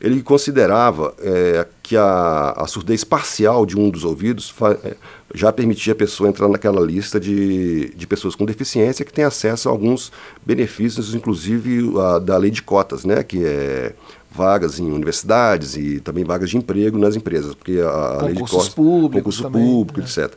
ele 0.00 0.22
considerava 0.22 1.14
é, 1.20 1.66
que 1.82 1.96
a, 1.96 2.54
a, 2.56 2.66
surdez 2.66 3.04
parcial 3.04 3.64
de 3.64 3.78
um 3.78 3.88
dos 3.88 4.04
ouvidos 4.04 4.54
é, 4.84 4.96
já 5.34 5.52
permitia 5.52 5.92
a 5.92 5.96
pessoa 5.96 6.28
entrar 6.28 6.48
naquela 6.48 6.80
lista 6.80 7.18
de, 7.18 7.90
de 7.94 8.06
pessoas 8.06 8.34
com 8.34 8.44
deficiência 8.44 9.04
que 9.04 9.12
tem 9.12 9.24
acesso 9.24 9.68
a 9.68 9.72
alguns 9.72 10.12
benefícios, 10.44 11.14
inclusive 11.14 11.92
a, 11.98 12.18
da 12.18 12.36
lei 12.36 12.50
de 12.50 12.62
cotas, 12.62 13.04
né, 13.04 13.22
que 13.22 13.44
é 13.44 13.94
vagas 14.30 14.78
em 14.78 14.90
universidades 14.90 15.76
e 15.76 15.98
também 16.00 16.24
vagas 16.24 16.50
de 16.50 16.58
emprego 16.58 16.98
nas 16.98 17.16
empresas, 17.16 17.54
porque 17.54 17.80
a, 17.80 17.88
a 17.88 18.22
lei 18.24 18.34
de 18.34 18.40
cotas, 18.40 18.68
públicos 18.68 19.38
concurso 19.38 19.42
também, 19.42 19.64
público, 19.64 20.00
né? 20.00 20.06
etc. 20.06 20.34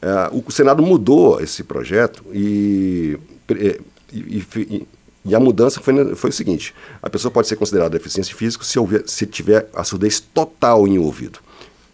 É, 0.00 0.30
o 0.32 0.50
Senado 0.50 0.82
mudou 0.82 1.40
esse 1.40 1.64
projeto 1.64 2.24
e, 2.32 3.18
e, 3.50 3.80
e 4.12 4.42
e 4.70 4.86
a 5.30 5.40
mudança 5.40 5.80
foi, 5.80 6.14
foi 6.14 6.30
o 6.30 6.32
seguinte: 6.32 6.74
a 7.02 7.08
pessoa 7.08 7.30
pode 7.30 7.48
ser 7.48 7.56
considerada 7.56 7.90
deficiência 7.90 8.34
física 8.34 8.64
se, 8.64 8.78
houver, 8.78 9.04
se 9.06 9.26
tiver 9.26 9.68
a 9.74 9.84
surdez 9.84 10.20
total 10.20 10.86
em 10.86 10.98
um 10.98 11.02
ouvido, 11.02 11.38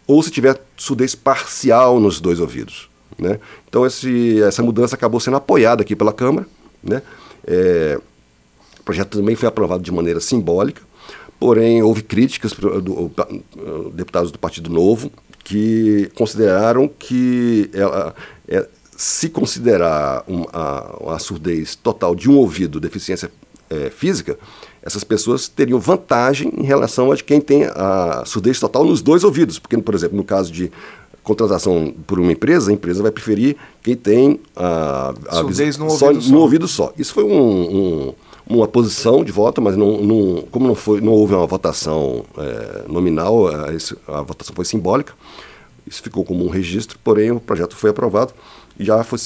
ou 0.07 0.21
se 0.23 0.31
tiver 0.31 0.59
surdez 0.75 1.13
parcial 1.13 1.99
nos 1.99 2.19
dois 2.19 2.39
ouvidos. 2.39 2.89
Né? 3.17 3.39
Então, 3.67 3.85
esse, 3.85 4.41
essa 4.41 4.63
mudança 4.63 4.95
acabou 4.95 5.19
sendo 5.19 5.37
apoiada 5.37 5.81
aqui 5.81 5.95
pela 5.95 6.13
Câmara. 6.13 6.47
Né? 6.81 7.01
É, 7.45 7.99
o 8.79 8.83
projeto 8.83 9.17
também 9.17 9.35
foi 9.35 9.47
aprovado 9.47 9.83
de 9.83 9.91
maneira 9.91 10.19
simbólica, 10.19 10.81
porém, 11.39 11.83
houve 11.83 12.01
críticas 12.01 12.53
do, 12.53 12.81
do, 12.81 13.11
do 13.11 13.89
deputados 13.91 14.31
do 14.31 14.39
Partido 14.39 14.69
Novo 14.69 15.11
que 15.43 16.11
consideraram 16.15 16.87
que 16.87 17.69
ela, 17.73 18.13
é, 18.47 18.67
se 18.99 19.29
considerar 19.29 20.25
um, 20.27 20.43
a, 20.51 21.13
a, 21.15 21.19
surdez 21.19 21.73
total 21.73 22.13
de 22.13 22.29
um 22.29 22.35
ouvido, 22.35 22.81
deficiência 22.81 23.31
é, 23.69 23.89
física, 23.89 24.37
essas 24.83 25.05
pessoas 25.05 25.47
teriam 25.47 25.79
vantagem 25.79 26.51
em 26.57 26.63
relação 26.63 27.09
a 27.09 27.15
de 27.15 27.23
quem 27.23 27.39
tem 27.39 27.63
a 27.63 28.23
surdez 28.25 28.59
total 28.59 28.83
nos 28.83 29.01
dois 29.01 29.23
ouvidos. 29.23 29.57
Porque, 29.57 29.77
por 29.77 29.95
exemplo, 29.95 30.17
no 30.17 30.23
caso 30.25 30.51
de 30.51 30.69
contratação 31.23 31.93
por 32.05 32.19
uma 32.19 32.33
empresa, 32.33 32.71
a 32.71 32.73
empresa 32.73 33.01
vai 33.01 33.09
preferir 33.09 33.55
quem 33.81 33.95
tem 33.95 34.41
a, 34.53 35.13
a 35.29 35.35
surdez 35.35 35.77
no, 35.77 35.85
ouvido 35.85 36.21
só. 36.21 36.31
no 36.31 36.39
ouvido 36.39 36.67
só. 36.67 36.93
Isso 36.97 37.13
foi 37.13 37.23
um, 37.23 37.31
um, 37.31 38.13
uma 38.49 38.67
posição 38.67 39.23
de 39.23 39.31
voto, 39.31 39.61
mas 39.61 39.77
não, 39.77 40.01
não, 40.01 40.41
como 40.51 40.67
não, 40.67 40.75
foi, 40.75 40.99
não 40.99 41.13
houve 41.13 41.33
uma 41.33 41.47
votação 41.47 42.25
é, 42.37 42.83
nominal, 42.85 43.47
a, 43.47 43.67
a 44.07 44.21
votação 44.23 44.53
foi 44.53 44.65
simbólica. 44.65 45.13
Isso 45.89 46.03
ficou 46.03 46.23
como 46.23 46.45
um 46.45 46.49
registro, 46.49 46.99
porém 47.03 47.31
o 47.31 47.39
projeto 47.39 47.75
foi 47.75 47.89
aprovado 47.89 48.33
já 48.79 49.03
foi, 49.03 49.19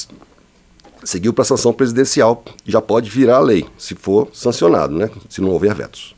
seguiu 1.03 1.31
para 1.31 1.43
a 1.43 1.45
sanção 1.45 1.71
presidencial, 1.71 2.43
já 2.65 2.81
pode 2.81 3.09
virar 3.09 3.39
lei, 3.39 3.65
se 3.77 3.93
for 3.93 4.27
sancionado, 4.33 4.97
né? 4.97 5.09
se 5.29 5.39
não 5.39 5.49
houver 5.49 5.75
vetos. 5.75 6.15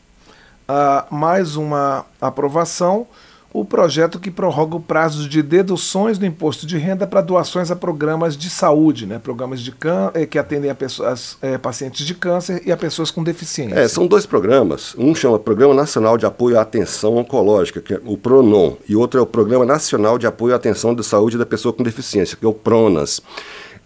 Ah, 0.68 1.06
mais 1.12 1.56
uma 1.56 2.06
aprovação, 2.20 3.06
o 3.54 3.64
projeto 3.64 4.20
que 4.20 4.30
prorroga 4.30 4.76
o 4.76 4.80
prazo 4.80 5.30
de 5.30 5.42
deduções 5.42 6.18
do 6.18 6.26
imposto 6.26 6.68
de 6.68 6.78
renda 6.78 7.08
para 7.08 7.22
doações 7.22 7.72
a 7.72 7.76
programas 7.76 8.36
de 8.36 8.50
saúde, 8.50 9.06
né? 9.06 9.18
programas 9.18 9.62
de 9.62 9.72
can 9.72 10.12
eh, 10.14 10.26
que 10.26 10.38
atendem 10.38 10.70
a 10.70 10.76
pessoas, 10.76 11.38
é, 11.42 11.58
pacientes 11.58 12.06
de 12.06 12.14
câncer 12.14 12.62
e 12.66 12.72
a 12.72 12.78
pessoas 12.78 13.12
com 13.12 13.24
deficiência. 13.24 13.76
É, 13.76 13.88
são 13.88 14.08
dois 14.08 14.26
programas. 14.26 14.94
Um 14.98 15.16
chama 15.16 15.40
Programa 15.40 15.74
Nacional 15.74 16.18
de 16.18 16.26
Apoio 16.26 16.60
à 16.60 16.62
Atenção 16.62 17.16
Oncológica, 17.16 17.80
que 17.80 17.94
é 17.94 18.02
o 18.06 18.18
PRONON, 18.18 18.78
e 18.90 18.96
outro 18.96 19.20
é 19.20 19.24
o 19.24 19.26
Programa 19.26 19.66
Nacional 19.66 20.18
de 20.18 20.28
Apoio 20.28 20.54
à 20.54 20.58
Atenção 20.58 20.94
de 20.94 21.04
Saúde 21.04 21.38
da 21.38 21.46
Pessoa 21.46 21.72
com 21.72 21.82
Deficiência, 21.82 22.36
que 22.36 22.46
é 22.46 22.50
o 22.50 22.54
PRONAS. 22.54 23.22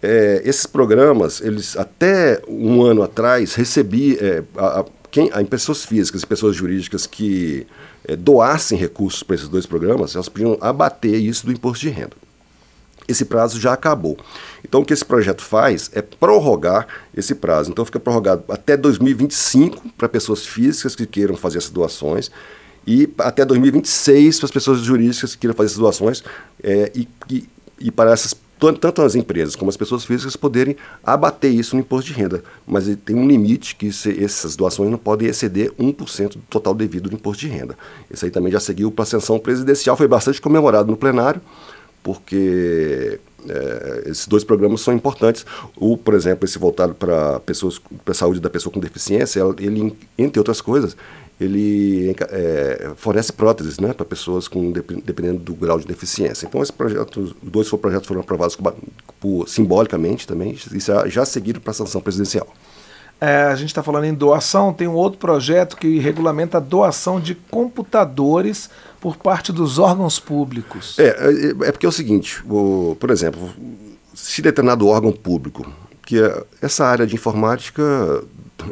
É, 0.02 0.40
esses 0.44 0.64
programas, 0.64 1.40
eles 1.40 1.76
até 1.76 2.40
um 2.48 2.82
ano 2.82 3.02
atrás 3.02 3.54
recebiam 3.54 4.16
é, 4.20 4.42
a, 4.56 4.80
a, 4.80 4.84
quem, 5.10 5.30
a, 5.32 5.44
pessoas 5.44 5.84
físicas 5.84 6.22
e 6.22 6.26
pessoas 6.26 6.56
jurídicas 6.56 7.06
que 7.06 7.66
é, 8.10 8.16
doassem 8.16 8.76
recursos 8.76 9.22
para 9.22 9.36
esses 9.36 9.48
dois 9.48 9.66
programas, 9.66 10.16
elas 10.16 10.28
podiam 10.28 10.58
abater 10.60 11.14
isso 11.14 11.46
do 11.46 11.52
imposto 11.52 11.86
de 11.86 11.90
renda. 11.90 12.16
Esse 13.06 13.24
prazo 13.24 13.60
já 13.60 13.72
acabou. 13.72 14.18
Então, 14.64 14.80
o 14.80 14.84
que 14.84 14.92
esse 14.92 15.04
projeto 15.04 15.42
faz 15.42 15.88
é 15.94 16.02
prorrogar 16.02 16.88
esse 17.16 17.36
prazo. 17.36 17.70
Então, 17.70 17.84
fica 17.84 18.00
prorrogado 18.00 18.42
até 18.48 18.76
2025 18.76 19.90
para 19.96 20.08
pessoas 20.08 20.44
físicas 20.44 20.96
que 20.96 21.06
queiram 21.06 21.36
fazer 21.36 21.58
essas 21.58 21.70
doações 21.70 22.32
e 22.84 23.08
até 23.18 23.44
2026 23.44 24.38
para 24.38 24.46
as 24.46 24.50
pessoas 24.50 24.80
jurídicas 24.80 25.34
que 25.36 25.42
queiram 25.42 25.54
fazer 25.54 25.68
essas 25.68 25.78
doações 25.78 26.24
é, 26.64 26.90
e, 26.92 27.08
e, 27.30 27.48
e 27.78 27.90
para 27.92 28.10
essas 28.12 28.34
tanto 28.60 29.00
as 29.02 29.14
empresas 29.14 29.56
como 29.56 29.70
as 29.70 29.76
pessoas 29.76 30.04
físicas 30.04 30.36
poderem 30.36 30.76
abater 31.02 31.50
isso 31.50 31.74
no 31.74 31.80
imposto 31.80 32.12
de 32.12 32.18
renda. 32.18 32.44
Mas 32.66 32.86
tem 33.04 33.16
um 33.16 33.26
limite 33.26 33.74
que 33.74 33.90
se, 33.90 34.22
essas 34.22 34.54
doações 34.54 34.90
não 34.90 34.98
podem 34.98 35.28
exceder 35.28 35.72
1% 35.78 36.34
do 36.34 36.42
total 36.50 36.74
devido 36.74 37.08
do 37.08 37.14
imposto 37.16 37.40
de 37.40 37.48
renda. 37.48 37.76
Isso 38.10 38.24
aí 38.24 38.30
também 38.30 38.52
já 38.52 38.60
seguiu 38.60 38.90
para 38.90 39.04
a 39.04 39.06
sanção 39.06 39.38
presidencial, 39.38 39.96
foi 39.96 40.06
bastante 40.06 40.40
comemorado 40.40 40.90
no 40.90 40.96
plenário, 40.96 41.40
porque 42.02 43.18
é, 43.48 44.02
esses 44.06 44.26
dois 44.26 44.44
programas 44.44 44.80
são 44.80 44.92
importantes. 44.92 45.46
O, 45.76 45.96
por 45.96 46.14
exemplo, 46.14 46.44
esse 46.44 46.58
voltado 46.58 46.94
para 46.94 47.40
pessoas 47.40 47.80
para 48.04 48.12
a 48.12 48.14
saúde 48.14 48.40
da 48.40 48.50
pessoa 48.50 48.72
com 48.72 48.80
deficiência, 48.80 49.40
ele, 49.58 49.96
entre 50.18 50.38
outras 50.38 50.60
coisas, 50.60 50.96
ele 51.40 52.14
é, 52.28 52.90
fornece 52.96 53.32
próteses 53.32 53.78
né, 53.78 53.94
para 53.94 54.04
pessoas 54.04 54.46
com 54.46 54.70
dependendo 54.70 55.38
do 55.38 55.54
grau 55.54 55.80
de 55.80 55.86
deficiência. 55.86 56.46
Então, 56.46 56.62
esse 56.62 56.72
projeto, 56.72 57.20
os 57.20 57.34
dois 57.42 57.68
projetos 57.70 58.06
foram 58.06 58.20
aprovados 58.20 58.58
por, 59.18 59.48
simbolicamente 59.48 60.26
também 60.26 60.54
e 60.72 61.10
já, 61.10 61.24
seguiram 61.24 61.60
para 61.60 61.70
a 61.70 61.74
sanção 61.74 62.00
presidencial. 62.00 62.46
É, 63.18 63.44
a 63.44 63.54
gente 63.54 63.68
está 63.68 63.82
falando 63.82 64.04
em 64.04 64.14
doação, 64.14 64.72
tem 64.72 64.88
um 64.88 64.94
outro 64.94 65.18
projeto 65.18 65.76
que 65.76 65.98
regulamenta 65.98 66.56
a 66.56 66.60
doação 66.60 67.20
de 67.20 67.34
computadores 67.34 68.70
por 69.00 69.16
parte 69.16 69.52
dos 69.52 69.78
órgãos 69.78 70.18
públicos. 70.18 70.98
É, 70.98 71.08
é, 71.08 71.68
é 71.68 71.72
porque 71.72 71.84
é 71.84 71.88
o 71.88 71.92
seguinte, 71.92 72.42
o, 72.48 72.96
por 72.98 73.10
exemplo, 73.10 73.50
se 74.14 74.40
determinado 74.40 74.86
órgão 74.88 75.12
público, 75.12 75.70
que 76.04 76.18
é, 76.18 76.44
essa 76.62 76.86
área 76.86 77.06
de 77.06 77.14
informática, 77.14 78.24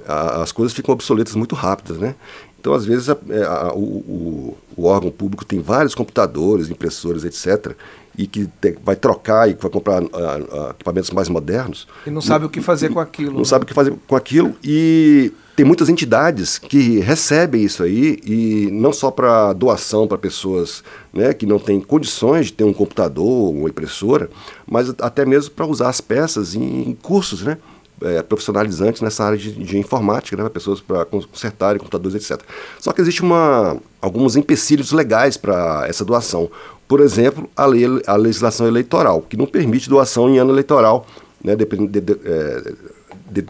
a, 0.07 0.43
as 0.43 0.53
coisas 0.53 0.75
ficam 0.75 0.93
obsoletas 0.95 1.35
muito 1.35 1.55
rápidas, 1.55 1.99
né? 1.99 2.15
Então, 2.61 2.75
às 2.75 2.85
vezes, 2.85 3.09
a, 3.09 3.17
é, 3.31 3.43
a, 3.45 3.73
o, 3.75 4.57
o, 4.77 4.85
órgão 4.85 5.11
público 5.11 5.45
tem 5.45 5.61
vários 5.61 5.95
computadores, 5.95 6.71
impressoras, 6.71 7.25
etc. 7.25 7.75
e 8.17 8.27
que 8.27 8.49
vai 8.85 8.97
trocar 8.97 9.49
e 9.49 9.55
vai 9.55 9.71
comprar 9.71 10.03
uh, 10.03 10.07
uh, 10.07 10.71
equipamentos 10.71 11.11
mais 11.11 11.29
modernos. 11.29 11.87
E 12.07 12.11
não 12.11 12.21
sabe 12.21 12.45
o 12.45 12.49
que 12.49 12.61
fazer 12.61 12.91
com 12.91 12.99
aquilo. 12.99 13.33
Não 13.33 13.39
né? 13.39 13.45
sabe 13.45 13.65
o 13.65 13.67
que 13.67 13.75
fazer 13.75 13.95
com 14.07 14.17
aquilo 14.17 14.57
e 14.63 15.33
tem 15.59 15.67
muitas 15.67 15.89
entidades 15.89 16.57
que 16.57 17.01
recebem 17.01 17.65
isso 17.65 17.83
aí 17.83 18.21
e 18.25 18.69
não 18.71 18.93
só 18.93 19.11
para 19.11 19.53
doação 19.53 20.07
para 20.07 20.17
pessoas 20.17 20.85
né, 21.13 21.33
que 21.33 21.47
não 21.47 21.59
têm 21.59 21.81
condições 21.81 22.47
de 22.47 22.53
ter 22.53 22.63
um 22.63 22.73
computador, 22.73 23.53
uma 23.53 23.69
impressora, 23.69 24.31
mas 24.65 24.95
até 25.01 25.27
mesmo 25.27 25.51
para 25.51 25.67
usar 25.67 25.89
as 25.89 26.01
peças 26.01 26.55
em 26.55 26.97
cursos, 27.03 27.43
né? 27.43 27.59
É, 28.01 28.23
profissionalizantes 28.23 29.03
nessa 29.03 29.25
área 29.25 29.37
de, 29.37 29.53
de 29.53 29.77
informática, 29.77 30.41
né, 30.41 30.49
pessoas 30.49 30.81
para 30.81 31.05
consertarem 31.05 31.79
computadores, 31.79 32.15
etc. 32.15 32.41
Só 32.79 32.93
que 32.93 33.01
existe 33.01 33.23
uma, 33.23 33.77
alguns 34.01 34.37
empecilhos 34.37 34.93
legais 34.93 35.37
para 35.37 35.85
essa 35.89 36.05
doação. 36.05 36.49
Por 36.87 37.01
exemplo, 37.01 37.51
a, 37.57 37.67
lei, 37.67 37.85
a 38.07 38.15
legislação 38.15 38.69
eleitoral, 38.69 39.21
que 39.23 39.37
não 39.37 39.47
permite 39.47 39.89
doação 39.89 40.31
em 40.31 40.39
ano 40.39 40.53
eleitoral, 40.53 41.07
né, 41.43 41.57
de, 41.57 41.65
de, 41.65 42.01
de, 42.01 42.17
é, 42.25 43.45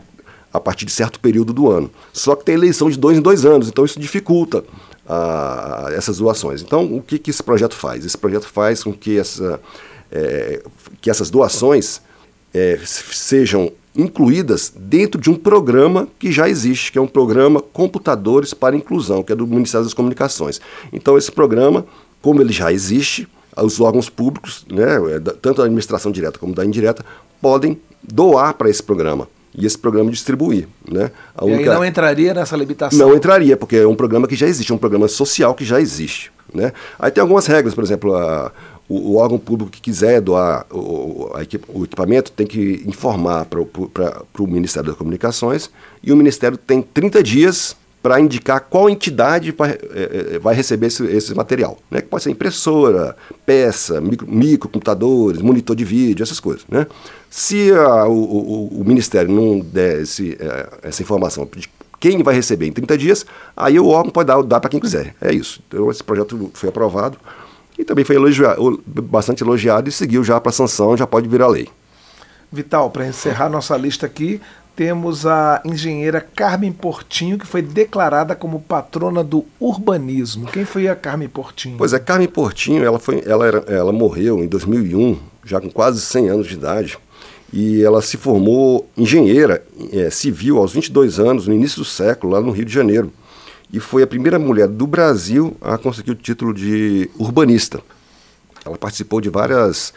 a 0.52 0.58
partir 0.60 0.84
de 0.84 0.92
certo 0.92 1.20
período 1.20 1.52
do 1.52 1.70
ano. 1.70 1.90
Só 2.12 2.34
que 2.34 2.44
tem 2.44 2.54
eleição 2.54 2.90
de 2.90 2.98
dois 2.98 3.18
em 3.18 3.20
dois 3.20 3.44
anos, 3.44 3.68
então 3.68 3.84
isso 3.84 4.00
dificulta 4.00 4.64
ah, 5.08 5.88
essas 5.92 6.18
doações. 6.18 6.62
Então, 6.62 6.84
o 6.94 7.02
que, 7.02 7.18
que 7.18 7.30
esse 7.30 7.42
projeto 7.42 7.74
faz? 7.74 8.04
Esse 8.04 8.18
projeto 8.18 8.46
faz 8.46 8.82
com 8.82 8.92
que, 8.92 9.18
essa, 9.18 9.60
é, 10.10 10.62
que 11.00 11.10
essas 11.10 11.30
doações 11.30 12.00
é, 12.52 12.78
sejam 12.84 13.72
incluídas 13.98 14.72
dentro 14.74 15.20
de 15.20 15.28
um 15.28 15.34
programa 15.34 16.08
que 16.18 16.30
já 16.32 16.48
existe, 16.48 16.92
que 16.92 16.98
é 16.98 17.02
um 17.02 17.06
programa 17.06 17.60
Computadores 17.60 18.54
para 18.54 18.76
Inclusão, 18.76 19.22
que 19.22 19.32
é 19.32 19.36
do 19.36 19.46
Ministério 19.46 19.84
das 19.84 19.92
Comunicações. 19.92 20.60
Então, 20.92 21.18
esse 21.18 21.32
programa 21.32 21.84
como 22.22 22.40
ele 22.40 22.52
já 22.52 22.72
existe, 22.72 23.28
os 23.56 23.80
órgãos 23.80 24.08
públicos, 24.08 24.64
né, 24.70 24.86
tanto 25.40 25.62
a 25.62 25.64
administração 25.64 26.12
direta 26.12 26.38
como 26.38 26.54
da 26.54 26.64
indireta, 26.64 27.04
podem 27.40 27.80
doar 28.02 28.54
para 28.54 28.68
esse 28.68 28.82
programa 28.82 29.28
e 29.54 29.66
esse 29.66 29.78
programa 29.78 30.10
distribuir. 30.10 30.68
Né? 30.90 31.10
A 31.34 31.44
única... 31.44 31.62
E 31.62 31.68
aí 31.68 31.74
não 31.74 31.84
entraria 31.84 32.34
nessa 32.34 32.56
limitação? 32.56 32.98
Não 32.98 33.16
entraria, 33.16 33.56
porque 33.56 33.76
é 33.76 33.86
um 33.86 33.94
programa 33.94 34.26
que 34.28 34.36
já 34.36 34.46
existe, 34.46 34.70
é 34.70 34.74
um 34.74 34.78
programa 34.78 35.08
social 35.08 35.54
que 35.54 35.64
já 35.64 35.80
existe. 35.80 36.30
Né? 36.52 36.72
Aí 36.98 37.10
tem 37.10 37.20
algumas 37.20 37.46
regras, 37.46 37.74
por 37.74 37.82
exemplo, 37.82 38.14
a, 38.14 38.52
o, 38.88 39.12
o, 39.12 39.16
órgão 39.16 39.38
público 39.38 39.70
que 39.70 39.80
quiser 39.80 40.20
doar 40.20 40.66
o, 40.70 41.30
o 41.68 41.84
equipamento 41.84 42.32
tem 42.32 42.46
que 42.46 42.82
informar 42.86 43.44
para 43.44 43.60
o 43.60 44.46
Ministério 44.46 44.88
das 44.88 44.98
Comunicações 44.98 45.70
e 46.02 46.12
o 46.12 46.16
Ministério 46.16 46.56
tem 46.56 46.80
30 46.80 47.22
dias 47.22 47.76
para 48.02 48.20
indicar 48.20 48.60
qual 48.60 48.88
entidade 48.88 49.50
vai, 49.52 49.70
é, 49.70 50.34
é, 50.34 50.38
vai 50.38 50.54
receber 50.54 50.86
esse, 50.86 51.04
esse, 51.04 51.34
material. 51.34 51.78
Né? 51.90 52.00
Que 52.00 52.06
pode 52.06 52.22
ser 52.22 52.30
impressora, 52.30 53.16
peça, 53.44 54.00
micro, 54.00 54.26
microcomputadores, 54.30 55.42
monitor 55.42 55.74
de 55.74 55.84
vídeo, 55.84 56.22
essas 56.22 56.38
coisas. 56.38 56.64
Né? 56.68 56.86
Se 57.28 57.72
a, 57.72 58.06
o, 58.06 58.12
o, 58.12 58.80
o, 58.80 58.84
Ministério 58.84 59.30
não 59.30 59.60
der 59.60 60.02
esse, 60.02 60.36
é, 60.40 60.68
essa 60.84 61.02
informação 61.02 61.48
de 61.56 61.68
quem 61.98 62.22
vai 62.22 62.34
receber 62.34 62.66
em 62.66 62.72
30 62.72 62.96
dias, 62.96 63.26
aí 63.56 63.78
o 63.80 63.88
órgão 63.88 64.12
pode 64.12 64.28
dar, 64.28 64.40
dar 64.42 64.60
para 64.60 64.70
quem 64.70 64.80
quiser. 64.80 65.14
É 65.20 65.32
isso. 65.32 65.60
Então, 65.66 65.90
esse 65.90 66.02
projeto 66.02 66.50
foi 66.54 66.68
aprovado 66.68 67.18
e 67.78 67.84
também 67.84 68.04
foi 68.04 68.16
elogiado, 68.16 68.82
bastante 68.86 69.42
elogiado 69.42 69.88
e 69.88 69.92
seguiu 69.92 70.24
já 70.24 70.40
para 70.40 70.50
sanção, 70.50 70.96
já 70.96 71.06
pode 71.06 71.28
virar 71.28 71.46
lei. 71.46 71.68
Vital, 72.50 72.90
para 72.90 73.06
encerrar 73.06 73.48
nossa 73.48 73.76
lista 73.76 74.06
aqui, 74.06 74.40
temos 74.74 75.26
a 75.26 75.60
engenheira 75.64 76.20
Carmen 76.20 76.72
Portinho, 76.72 77.36
que 77.36 77.46
foi 77.46 77.60
declarada 77.60 78.34
como 78.34 78.60
patrona 78.60 79.22
do 79.22 79.44
urbanismo. 79.60 80.46
Quem 80.46 80.64
foi 80.64 80.88
a 80.88 80.96
Carmen 80.96 81.28
Portinho? 81.28 81.76
Pois 81.76 81.92
é, 81.92 81.98
Carmen 81.98 82.28
Portinho, 82.28 82.84
ela, 82.84 82.98
foi, 82.98 83.22
ela, 83.26 83.46
era, 83.46 83.58
ela 83.66 83.92
morreu 83.92 84.38
em 84.42 84.46
2001, 84.46 85.18
já 85.44 85.60
com 85.60 85.70
quase 85.70 86.00
100 86.00 86.28
anos 86.28 86.46
de 86.46 86.54
idade, 86.54 86.98
e 87.52 87.82
ela 87.82 88.00
se 88.00 88.16
formou 88.16 88.88
engenheira 88.96 89.64
é, 89.92 90.10
civil 90.10 90.58
aos 90.58 90.72
22 90.72 91.18
anos, 91.18 91.46
no 91.46 91.54
início 91.54 91.78
do 91.78 91.84
século, 91.84 92.32
lá 92.32 92.40
no 92.40 92.50
Rio 92.50 92.64
de 92.64 92.72
Janeiro. 92.72 93.12
E 93.72 93.78
foi 93.80 94.02
a 94.02 94.06
primeira 94.06 94.38
mulher 94.38 94.66
do 94.66 94.86
Brasil 94.86 95.56
a 95.60 95.76
conseguir 95.76 96.12
o 96.12 96.14
título 96.14 96.54
de 96.54 97.10
urbanista. 97.18 97.80
Ela 98.64 98.78
participou 98.78 99.20
de 99.20 99.28
várias 99.28 99.92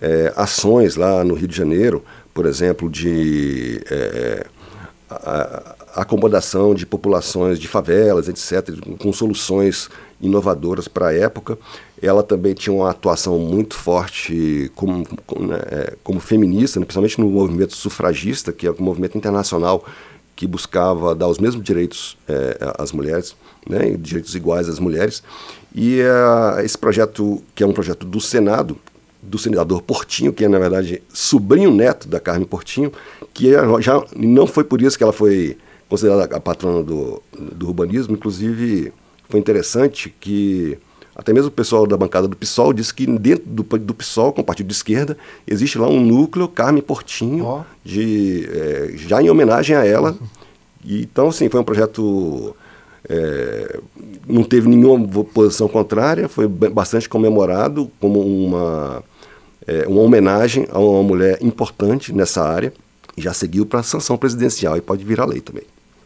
é, 0.00 0.32
ações 0.36 0.96
lá 0.96 1.24
no 1.24 1.34
Rio 1.34 1.48
de 1.48 1.56
Janeiro, 1.56 2.04
por 2.34 2.46
exemplo, 2.46 2.90
de 2.90 3.82
é, 3.90 4.46
a, 5.08 5.74
a 5.94 6.02
acomodação 6.02 6.74
de 6.74 6.84
populações 6.84 7.58
de 7.58 7.68
favelas, 7.68 8.28
etc., 8.28 8.76
com 8.98 9.12
soluções 9.12 9.88
inovadoras 10.20 10.88
para 10.88 11.08
a 11.08 11.14
época. 11.14 11.56
Ela 12.02 12.22
também 12.22 12.52
tinha 12.52 12.74
uma 12.74 12.90
atuação 12.90 13.38
muito 13.38 13.74
forte 13.74 14.70
como, 14.74 15.06
como, 15.24 15.46
né, 15.46 15.58
como 16.02 16.20
feminista, 16.20 16.80
né, 16.80 16.84
principalmente 16.84 17.20
no 17.20 17.28
movimento 17.28 17.74
sufragista, 17.74 18.52
que 18.52 18.66
é 18.66 18.70
um 18.70 18.82
movimento 18.82 19.16
internacional 19.16 19.84
que 20.36 20.46
buscava 20.46 21.14
dar 21.14 21.28
os 21.28 21.38
mesmos 21.38 21.64
direitos 21.64 22.16
é, 22.28 22.58
às 22.78 22.92
mulheres, 22.92 23.36
né, 23.68 23.96
direitos 23.98 24.34
iguais 24.34 24.68
às 24.68 24.78
mulheres. 24.78 25.22
E 25.74 26.00
é, 26.00 26.64
esse 26.64 26.76
projeto, 26.76 27.42
que 27.54 27.62
é 27.62 27.66
um 27.66 27.72
projeto 27.72 28.06
do 28.06 28.20
Senado, 28.20 28.78
do 29.22 29.38
senador 29.38 29.80
Portinho, 29.80 30.32
que 30.32 30.44
é, 30.44 30.48
na 30.48 30.58
verdade, 30.58 31.02
sobrinho 31.12 31.70
neto 31.70 32.06
da 32.06 32.20
Carmen 32.20 32.46
Portinho, 32.46 32.92
que 33.32 33.54
é, 33.54 33.58
já 33.80 34.04
não 34.14 34.46
foi 34.46 34.64
por 34.64 34.82
isso 34.82 34.98
que 34.98 35.02
ela 35.02 35.12
foi 35.12 35.56
considerada 35.88 36.36
a 36.36 36.40
patrona 36.40 36.82
do, 36.82 37.22
do 37.32 37.66
urbanismo, 37.66 38.14
inclusive 38.14 38.92
foi 39.28 39.40
interessante 39.40 40.14
que 40.20 40.78
até 41.16 41.32
mesmo 41.32 41.48
o 41.48 41.52
pessoal 41.52 41.86
da 41.86 41.96
bancada 41.96 42.26
do 42.26 42.36
PSOL 42.36 42.72
disse 42.72 42.92
que 42.92 43.06
dentro 43.06 43.44
do, 43.46 43.62
do 43.62 43.94
PSOL, 43.94 44.32
com 44.32 44.40
o 44.40 44.44
partido 44.44 44.66
de 44.66 44.74
esquerda, 44.74 45.16
existe 45.46 45.78
lá 45.78 45.88
um 45.88 46.00
núcleo 46.00 46.48
Carmen 46.48 46.82
Portinho, 46.82 47.46
oh. 47.46 47.60
de, 47.84 48.48
é, 48.50 48.92
já 48.96 49.22
em 49.22 49.30
homenagem 49.30 49.76
a 49.76 49.84
ela. 49.84 50.16
E, 50.84 51.02
então, 51.02 51.28
assim, 51.28 51.48
foi 51.48 51.60
um 51.60 51.64
projeto 51.64 52.54
é, 53.08 53.80
não 54.26 54.42
teve 54.42 54.68
nenhuma 54.68 55.24
posição 55.24 55.68
contrária, 55.68 56.28
foi 56.28 56.48
bastante 56.48 57.08
comemorado 57.08 57.90
como 58.00 58.20
uma 58.20 59.02
é, 59.66 59.86
uma 59.86 60.00
homenagem 60.02 60.66
a 60.70 60.78
uma 60.78 61.02
mulher 61.02 61.38
importante 61.40 62.12
nessa 62.12 62.42
área 62.42 62.72
e 63.16 63.22
já 63.22 63.32
seguiu 63.32 63.64
para 63.64 63.80
a 63.80 63.82
sanção 63.82 64.16
presidencial 64.16 64.76
e 64.76 64.80
pode 64.80 65.04
virar 65.04 65.24
lei 65.24 65.40
também. 65.40 65.64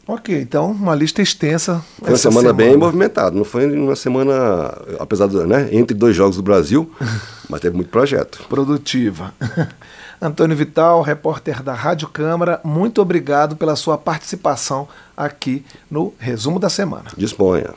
Ok, 0.08 0.40
então 0.40 0.70
uma 0.70 0.94
lista 0.94 1.20
extensa. 1.20 1.84
Foi 1.98 2.08
uma 2.08 2.16
semana, 2.16 2.48
semana, 2.48 2.52
bem 2.54 2.76
movimentada, 2.78 3.36
não 3.36 3.44
foi 3.44 3.70
uma 3.70 3.94
semana, 3.94 4.74
apesar 4.98 5.26
do, 5.26 5.46
né, 5.46 5.68
entre 5.70 5.94
dois 5.94 6.16
jogos 6.16 6.36
do 6.36 6.42
Brasil, 6.42 6.90
mas 7.46 7.60
teve 7.60 7.76
muito 7.76 7.90
projeto. 7.90 8.42
Produtiva. 8.48 9.34
Antônio 10.18 10.56
Vital, 10.56 11.02
repórter 11.02 11.62
da 11.62 11.74
Rádio 11.74 12.08
Câmara, 12.08 12.58
muito 12.64 13.02
obrigado 13.02 13.54
pela 13.54 13.76
sua 13.76 13.98
participação 13.98 14.88
aqui 15.14 15.62
no 15.90 16.14
Resumo 16.18 16.58
da 16.58 16.70
Semana. 16.70 17.10
Disponha. 17.14 17.74